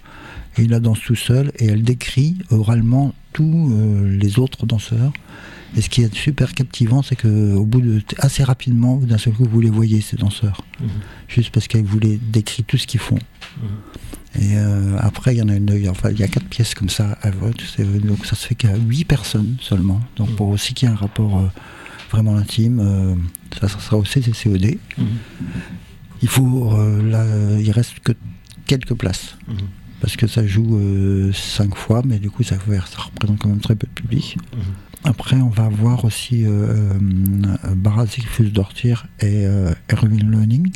et 0.56 0.62
il 0.62 0.70
la 0.70 0.80
danse 0.80 1.00
tout 1.00 1.16
seul, 1.16 1.50
et 1.58 1.66
elle 1.66 1.82
décrit 1.82 2.38
oralement 2.50 3.12
tous 3.32 3.70
euh, 3.72 4.16
les 4.16 4.38
autres 4.38 4.64
danseurs. 4.64 5.12
Et 5.76 5.82
ce 5.82 5.90
qui 5.90 6.02
est 6.02 6.14
super 6.14 6.54
captivant, 6.54 7.02
c'est 7.02 7.16
que 7.16 7.54
au 7.54 7.66
bout 7.66 7.80
de 7.80 8.02
assez 8.18 8.42
rapidement, 8.42 8.96
d'un 8.96 9.18
seul 9.18 9.34
coup, 9.34 9.44
vous 9.44 9.60
les 9.60 9.70
voyez 9.70 10.00
ces 10.00 10.16
danseurs, 10.16 10.64
mhm. 10.80 10.88
juste 11.28 11.50
parce 11.50 11.68
qu'elle 11.68 11.84
voulait 11.84 12.18
décrire 12.32 12.64
tout 12.66 12.78
ce 12.78 12.86
qu'ils 12.86 13.00
font. 13.00 13.18
Mhm. 13.60 14.42
Et 14.42 14.56
après, 14.98 15.34
il 15.34 15.38
y 15.38 15.42
en 15.42 15.48
a 15.48 15.54
une, 15.54 15.88
enfin, 15.88 16.10
il 16.10 16.18
y 16.18 16.22
a 16.22 16.28
quatre 16.28 16.46
pièces 16.46 16.74
comme 16.74 16.90
ça 16.90 17.16
à 17.22 17.30
vote, 17.30 17.56
donc 18.04 18.26
ça 18.26 18.36
se 18.36 18.46
fait 18.46 18.54
qu'à 18.54 18.76
8 18.76 19.04
personnes 19.04 19.56
seulement. 19.60 20.00
Donc 20.16 20.30
mhm. 20.30 20.36
pour 20.36 20.48
aussi 20.48 20.74
qu'il 20.74 20.88
y 20.88 20.90
ait 20.90 20.94
un 20.94 20.98
rapport 20.98 21.42
vraiment 22.10 22.36
intime. 22.36 22.80
Euh, 22.80 23.14
ça, 23.60 23.68
sera 23.68 23.96
au 23.96 24.04
CCCOD. 24.04 24.78
Il 26.22 26.28
faut, 26.28 26.72
euh, 26.72 27.02
là, 27.10 27.24
il 27.58 27.70
reste 27.70 28.00
que 28.00 28.12
quelques 28.66 28.94
places. 28.94 29.36
Parce 30.00 30.16
que 30.16 30.26
ça 30.26 30.46
joue 30.46 30.76
euh, 30.76 31.32
cinq 31.32 31.74
fois, 31.74 32.02
mais 32.04 32.18
du 32.18 32.30
coup, 32.30 32.42
ça, 32.42 32.56
ça, 32.56 33.02
représente 33.02 33.38
quand 33.38 33.48
même 33.48 33.60
très 33.60 33.74
peu 33.74 33.86
de 33.86 33.92
public. 33.92 34.36
Après, 35.06 35.36
on 35.36 35.48
va 35.48 35.64
avoir 35.64 36.04
aussi 36.04 36.42
euh, 36.44 36.92
Barazik 37.74 38.26
Fusdortir 38.26 39.06
et 39.20 39.46
Erwin 39.92 40.30
Lening. 40.30 40.70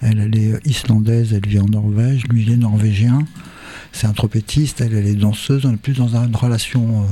elle, 0.00 0.20
elle 0.20 0.38
est 0.38 0.66
islandaise, 0.66 1.32
elle 1.32 1.46
vit 1.46 1.58
en 1.58 1.66
Norvège. 1.66 2.24
Lui, 2.28 2.42
il 2.42 2.52
est 2.52 2.56
norvégien. 2.56 3.18
C'est 3.92 4.06
un 4.06 4.12
trompettiste, 4.12 4.80
elle, 4.80 4.94
est 4.94 5.14
danseuse. 5.14 5.66
On 5.66 5.74
est 5.74 5.76
plus 5.76 5.94
dans 5.94 6.16
une 6.16 6.36
relation 6.36 7.06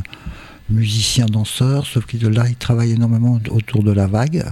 musicien 0.71 1.27
danseur, 1.27 1.87
sauf 1.87 2.07
que 2.07 2.17
là 2.27 2.49
il 2.49 2.57
travaille 2.57 2.93
énormément 2.93 3.41
autour 3.51 3.83
de 3.83 3.93
la 3.93 4.07
vague. 4.07 4.45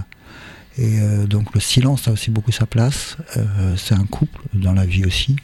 Et 0.77 0.99
euh, 0.99 1.25
donc 1.25 1.53
le 1.53 1.59
silence 1.59 2.07
a 2.07 2.11
aussi 2.11 2.31
beaucoup 2.31 2.51
sa 2.51 2.65
place. 2.65 3.17
Euh, 3.37 3.75
c'est 3.77 3.95
un 3.95 4.05
couple 4.05 4.41
dans 4.53 4.73
la 4.73 4.85
vie 4.85 5.05
aussi. 5.05 5.35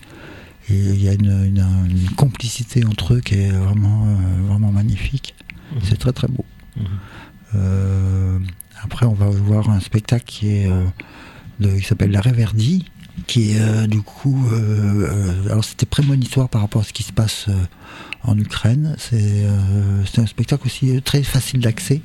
Et 0.69 0.75
il 0.75 1.03
y 1.03 1.09
a 1.09 1.13
une, 1.13 1.65
complicité 2.15 2.85
entre 2.85 3.15
eux 3.15 3.21
qui 3.21 3.35
est 3.35 3.49
vraiment, 3.49 4.05
euh, 4.05 4.47
vraiment 4.47 4.71
magnifique. 4.71 5.33
Mhm. 5.71 5.81
C'est 5.83 5.97
très 5.97 6.13
très 6.13 6.27
beau. 6.27 6.45
Mhm. 6.77 8.45
après 8.81 9.05
on 9.05 9.13
va 9.13 9.25
voir 9.25 9.69
un 9.69 9.81
spectacle 9.81 10.23
qui 10.25 10.47
est 10.47 10.69
qui 11.59 11.83
s'appelle 11.83 12.11
La 12.11 12.21
Réverdie, 12.21 12.85
qui 13.27 13.51
est 13.51 13.87
du 13.87 14.01
coup 14.01 14.41
alors 15.49 15.63
c'était 15.65 15.85
prémonitoire 15.85 16.47
par 16.47 16.61
rapport 16.61 16.81
à 16.81 16.85
ce 16.85 16.93
qui 16.93 17.03
se 17.03 17.11
passe 17.11 17.49
en 18.23 18.37
Ukraine. 18.37 18.95
Euh, 19.13 20.03
c'est 20.05 20.21
un 20.21 20.25
spectacle 20.25 20.65
aussi 20.65 21.01
très 21.01 21.23
facile 21.23 21.61
d'accès, 21.61 22.01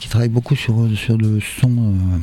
qui 0.00 0.08
travaille 0.08 0.28
beaucoup 0.28 0.56
sur, 0.56 0.88
sur 0.96 1.16
le 1.16 1.40
son 1.40 1.70
euh, 1.70 2.18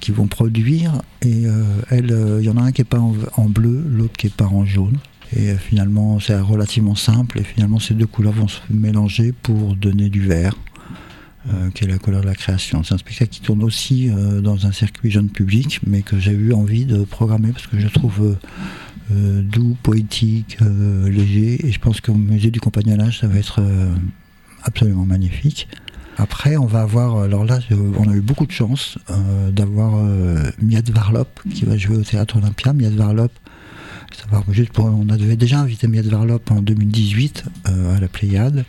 qu'ils 0.00 0.14
vont 0.14 0.26
produire. 0.26 1.02
Et 1.22 1.46
euh, 1.46 1.62
elle, 1.90 2.38
il 2.40 2.44
y 2.44 2.50
en 2.50 2.56
a 2.56 2.62
un 2.62 2.72
qui 2.72 2.82
est 2.82 2.84
pas 2.84 3.00
en, 3.00 3.44
bleu, 3.44 3.84
l'autre 3.88 4.16
qui 4.16 4.26
est 4.28 4.34
pas 4.34 4.46
en 4.46 4.64
jaune. 4.64 4.98
Et 5.36 5.54
finalement, 5.56 6.20
c'est 6.20 6.38
relativement 6.38 6.94
simple. 6.94 7.38
Et 7.38 7.44
finalement, 7.44 7.78
ces 7.78 7.94
deux 7.94 8.06
couleurs 8.06 8.32
vont 8.32 8.48
se 8.48 8.60
mélanger 8.70 9.32
pour 9.32 9.76
donner 9.76 10.08
du 10.08 10.20
vert. 10.20 10.54
qui 11.74 11.84
est 11.84 11.88
la 11.88 11.98
couleur 11.98 12.20
de 12.20 12.26
la 12.26 12.36
création. 12.36 12.84
C'est 12.84 12.94
un 12.94 12.98
spectacle 12.98 13.32
qui 13.32 13.40
tourne 13.40 13.64
aussi 13.64 14.10
dans 14.42 14.64
un 14.64 14.70
circuit 14.70 15.10
jeune 15.10 15.28
public, 15.28 15.80
mais 15.84 16.02
que 16.02 16.16
j'ai 16.16 16.30
eu 16.30 16.52
envie 16.52 16.84
de 16.84 17.02
programmer 17.02 17.50
parce 17.50 17.66
que 17.66 17.80
je 17.80 17.88
trouve 17.88 18.36
euh, 19.12 19.42
doux, 19.42 19.76
poétique, 19.82 20.58
euh, 20.62 21.08
léger. 21.10 21.66
Et 21.66 21.72
je 21.72 21.78
pense 21.78 22.00
qu'au 22.00 22.14
musée 22.14 22.50
du 22.50 22.60
compagnonnage, 22.60 23.20
ça 23.20 23.26
va 23.26 23.38
être 23.38 23.60
euh, 23.60 23.92
absolument 24.62 25.04
magnifique. 25.04 25.68
Après, 26.18 26.56
on 26.56 26.66
va 26.66 26.82
avoir, 26.82 27.18
alors 27.18 27.44
là, 27.44 27.58
on 27.98 28.08
a 28.08 28.14
eu 28.14 28.20
beaucoup 28.20 28.46
de 28.46 28.52
chance 28.52 28.98
d'avoir 29.50 29.94
Miat 30.60 30.82
Varlop 30.92 31.40
qui 31.54 31.64
va 31.64 31.78
jouer 31.78 31.96
au 31.96 32.02
théâtre 32.02 32.36
Olympia. 32.36 32.74
Miat 32.74 32.90
Varlop, 32.90 33.32
juste 34.50 34.78
on 34.78 35.08
avait 35.08 35.36
déjà 35.36 35.60
invité 35.60 35.88
Miat 35.88 36.02
Varlop 36.02 36.50
en 36.50 36.62
2018 36.62 37.44
à 37.64 38.00
la 38.00 38.08
Pléiade. 38.08 38.64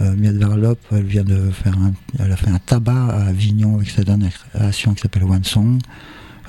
Miat 0.00 0.32
Varlop, 0.32 0.78
elle 0.92 1.04
vient 1.04 1.24
de 1.24 1.50
faire 1.50 1.78
un, 1.78 1.92
elle 2.18 2.32
a 2.32 2.36
fait 2.36 2.50
un 2.50 2.58
tabac 2.58 3.06
à 3.10 3.26
Avignon 3.26 3.76
avec 3.76 3.90
sa 3.90 4.02
dernière 4.02 4.32
création 4.52 4.94
qui 4.94 5.02
s'appelle 5.02 5.24
One 5.24 5.44
Song. 5.44 5.78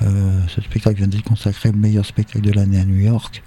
Euh, 0.02 0.40
ce 0.48 0.60
spectacle 0.60 0.98
vient 0.98 1.08
d'être 1.08 1.24
consacré 1.24 1.72
meilleur 1.72 2.04
spectacle 2.04 2.44
de 2.44 2.52
l'année 2.52 2.80
à 2.80 2.84
New 2.84 2.98
York. 2.98 3.42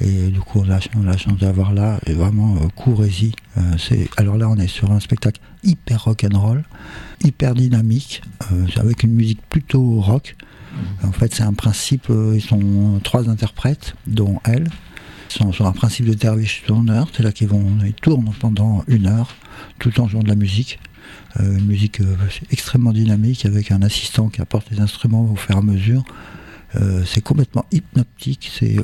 Et 0.00 0.28
du 0.28 0.40
coup, 0.40 0.60
on 0.60 0.70
a, 0.70 0.78
la 1.04 1.16
chance 1.16 1.38
d'avoir 1.38 1.74
là, 1.74 2.00
et 2.06 2.14
vraiment, 2.14 2.56
euh, 2.56 2.68
courez-y. 2.74 3.32
Euh, 3.58 4.06
alors 4.16 4.38
là, 4.38 4.48
on 4.48 4.56
est 4.56 4.66
sur 4.66 4.90
un 4.92 5.00
spectacle 5.00 5.40
hyper 5.62 6.04
rock 6.04 6.24
and 6.24 6.38
roll, 6.38 6.64
hyper 7.22 7.54
dynamique, 7.54 8.22
avec 8.76 9.02
une 9.02 9.12
musique 9.12 9.40
plutôt 9.50 10.00
rock. 10.00 10.36
En 11.02 11.12
fait, 11.12 11.34
c'est 11.34 11.42
un 11.42 11.52
principe, 11.52 12.06
ils 12.10 12.40
sont 12.40 13.00
trois 13.02 13.28
interprètes, 13.28 13.94
dont 14.06 14.40
elle. 14.44 14.68
sur 15.28 15.66
un 15.66 15.72
principe 15.72 16.06
de 16.06 16.14
derviche 16.14 16.62
tourneur, 16.66 17.08
c'est 17.12 17.22
là 17.22 17.32
qu'ils 17.32 17.48
vont, 17.48 17.66
ils 17.84 17.94
tournent 17.94 18.32
pendant 18.38 18.84
une 18.86 19.06
heure, 19.06 19.34
tout 19.78 20.00
en 20.00 20.08
jouant 20.08 20.22
de 20.22 20.28
la 20.28 20.36
musique. 20.36 20.78
Euh, 21.38 21.58
une 21.58 21.66
musique 21.66 22.00
euh, 22.00 22.16
extrêmement 22.50 22.92
dynamique 22.92 23.46
avec 23.46 23.70
un 23.70 23.82
assistant 23.82 24.28
qui 24.28 24.40
apporte 24.40 24.68
les 24.70 24.80
instruments 24.80 25.30
au 25.30 25.36
fur 25.36 25.54
et 25.54 25.58
à 25.58 25.62
mesure. 25.62 26.04
Euh, 26.76 27.04
c'est 27.04 27.20
complètement 27.20 27.64
hypnotique, 27.70 28.50
c'est 28.52 28.76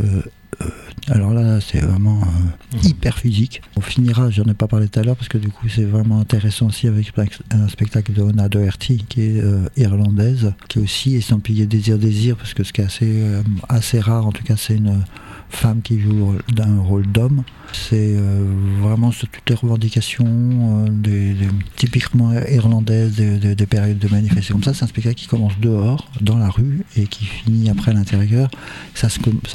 alors 1.08 1.32
là, 1.32 1.60
c'est 1.60 1.80
vraiment 1.80 2.18
mhm. 2.18 2.80
hyper 2.82 3.18
physique. 3.18 3.62
On 3.76 3.80
finira, 3.80 4.30
j'en 4.30 4.44
ai 4.44 4.54
pas 4.54 4.66
parlé 4.66 4.88
tout 4.88 4.98
à 4.98 5.02
l'heure, 5.02 5.16
parce 5.16 5.28
que 5.28 5.38
du 5.38 5.48
coup, 5.48 5.68
c'est 5.68 5.84
vraiment 5.84 6.18
intéressant 6.18 6.66
aussi 6.66 6.88
avec 6.88 7.12
un 7.50 7.68
spectacle 7.68 8.12
de 8.12 8.22
Ona 8.22 8.48
Doherty, 8.48 9.04
qui 9.08 9.22
est 9.22 9.42
irlandaise, 9.76 10.52
qui 10.68 10.78
est 10.78 10.82
aussi 10.82 11.14
estampillé 11.14 11.66
Désir 11.66 11.98
Désir, 11.98 12.36
parce 12.36 12.54
que 12.54 12.64
ce 12.64 12.72
qui 12.72 12.80
est 12.80 12.84
assez, 12.84 13.22
assez 13.68 14.00
rare, 14.00 14.26
en 14.26 14.32
tout 14.32 14.42
cas, 14.42 14.56
c'est 14.56 14.76
une 14.76 15.04
femme 15.48 15.82
qui 15.82 16.00
joue 16.00 16.34
un 16.58 16.80
rôle 16.80 17.06
d'homme. 17.06 17.42
C'est 17.72 18.14
euh, 18.16 18.44
vraiment 18.80 19.10
sur 19.10 19.28
toutes 19.28 19.48
les 19.48 19.54
revendications 19.54 20.26
euh, 20.26 20.88
des, 20.90 21.36
typiquement 21.76 22.32
irlandaises 22.32 23.16
des, 23.16 23.66
périodes 23.66 23.98
de 23.98 24.08
manifestations 24.08 24.54
comme 24.54 24.64
ça. 24.64 24.74
C'est 24.74 24.84
un 24.84 24.88
spectacle 24.88 25.16
qui 25.16 25.26
commence 25.26 25.58
dehors, 25.60 26.08
dans 26.20 26.38
la 26.38 26.48
rue, 26.48 26.84
et 26.96 27.06
qui 27.06 27.24
finit 27.24 27.70
après 27.70 27.90
à 27.90 27.94
l'intérieur. 27.94 28.50
Ça 28.94 29.08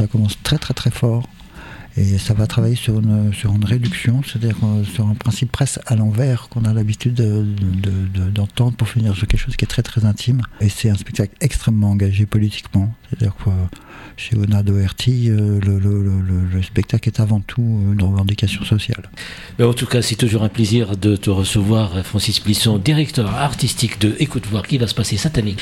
commence 0.08 0.38
très 0.44 0.58
très 0.58 0.74
très 0.74 0.92
fort. 0.92 1.28
Et 1.98 2.18
ça 2.18 2.34
va 2.34 2.48
travailler 2.48 2.76
sur 2.76 3.00
une, 3.00 3.34
sur 3.34 3.54
une 3.54 3.66
réduction, 3.66 4.22
c'est-à-dire 4.24 4.58
sur 4.84 5.08
un 5.08 5.14
principe 5.14 5.52
presque 5.52 5.80
à 5.86 5.96
l'envers 5.96 6.48
qu'on 6.50 6.64
a 6.64 6.74
l'habitude 6.74 7.16
d'entendre 8.34 8.78
pour 8.78 8.88
finir 8.88 9.16
sur 9.16 9.28
quelque 9.28 9.40
chose 9.40 9.58
qui 9.58 9.66
est 9.66 9.68
très 9.68 9.84
très 9.84 10.06
intime. 10.06 10.42
Et 10.62 10.70
c'est 10.70 10.90
un 10.90 10.96
spectacle 10.96 11.34
extrêmement 11.42 11.92
engagé 11.92 12.26
politiquement. 12.26 12.94
C'est-à-dire 13.10 13.36
que 13.36 13.50
chez 14.16 14.38
Ona 14.38 14.64
Doherty, 14.64 15.30
euh, 15.30 15.60
le, 15.60 16.62
spectacle 16.62 17.10
est 17.10 17.20
avant 17.20 17.42
tout 17.42 17.62
une 17.62 18.02
revendication 18.02 18.64
sociale. 18.64 19.10
en 19.60 19.74
tout 19.74 19.86
cas, 19.86 20.02
c'est 20.02 20.16
toujours 20.16 20.44
un 20.44 20.50
plaisir 20.50 20.96
de 20.96 21.16
te 21.16 21.30
recevoir, 21.30 22.06
Francis 22.06 22.40
Plisson, 22.40 22.78
directeur 22.78 23.34
artistique 23.36 24.00
de 24.00 24.16
Écoute 24.20 24.46
Voir, 24.48 24.66
qui 24.68 24.78
va 24.78 24.88
se 24.88 24.94
passer 24.94 25.18
cette 25.18 25.38
année 25.38 25.56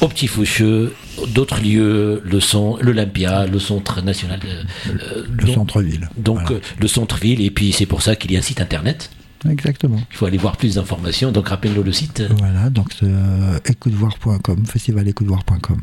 au 0.00 0.08
Petit 0.08 0.26
Faucheux, 0.26 0.94
d'autres 1.28 1.60
lieux, 1.60 2.22
le 2.24 2.40
son, 2.40 2.78
l'Olympia, 2.80 3.46
le 3.46 3.58
centre 3.58 4.02
national. 4.02 4.40
Euh, 4.88 5.24
le 5.30 5.46
centre-ville. 5.46 6.08
Donc 6.16 6.50
euh, 6.50 6.60
le 6.78 6.88
centre-ville, 6.88 7.40
et 7.40 7.50
puis 7.50 7.72
c'est 7.72 7.86
pour 7.86 8.02
ça 8.02 8.16
qu'il 8.16 8.32
y 8.32 8.36
a 8.36 8.38
un 8.38 8.42
site 8.42 8.60
internet. 8.60 9.10
Exactement. 9.48 9.98
Il 10.10 10.16
faut 10.16 10.26
aller 10.26 10.38
voir 10.38 10.56
plus 10.56 10.74
d'informations, 10.74 11.32
donc 11.32 11.48
rappelle-nous 11.48 11.82
le 11.82 11.92
site. 11.92 12.22
Voilà, 12.38 12.68
donc 12.68 12.88
c'est 12.98 13.70
écoutevoir.com, 13.70 14.66
festivalécoutevoir.com. 14.66 15.80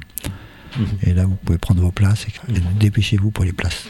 Et 1.04 1.14
là, 1.14 1.26
vous 1.26 1.36
pouvez 1.44 1.58
prendre 1.58 1.82
vos 1.82 1.92
places 1.92 2.26
et, 2.28 2.54
dépêchez-vous 2.80 3.32
pour 3.32 3.46
les 3.46 3.54
places. 3.54 3.90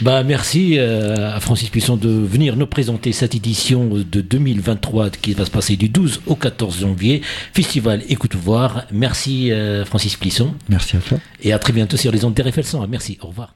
Bah, 0.00 0.22
merci 0.22 0.78
euh, 0.78 1.34
à 1.34 1.40
Francis 1.40 1.70
Puisson 1.70 1.96
de 1.96 2.08
venir 2.08 2.56
nous 2.56 2.66
présenter 2.66 3.12
cette 3.12 3.34
édition 3.34 3.88
de 3.88 4.20
2023 4.20 5.10
qui 5.10 5.34
va 5.34 5.44
se 5.44 5.50
passer 5.50 5.76
du 5.76 5.88
12 5.88 6.22
au 6.26 6.34
14 6.34 6.80
janvier. 6.80 7.22
Festival 7.52 8.02
Écoute 8.08 8.34
Voir. 8.34 8.84
Merci 8.92 9.52
euh, 9.52 9.84
Francis 9.84 10.16
Plisson. 10.16 10.54
Merci 10.68 10.96
à 10.96 11.00
toi. 11.00 11.18
Et 11.42 11.52
à 11.52 11.58
très 11.58 11.72
bientôt 11.72 11.96
sur 11.96 12.12
les 12.12 12.24
ondes 12.24 12.34
de 12.34 12.42
Merci. 12.88 13.18
Au 13.20 13.28
revoir. 13.28 13.54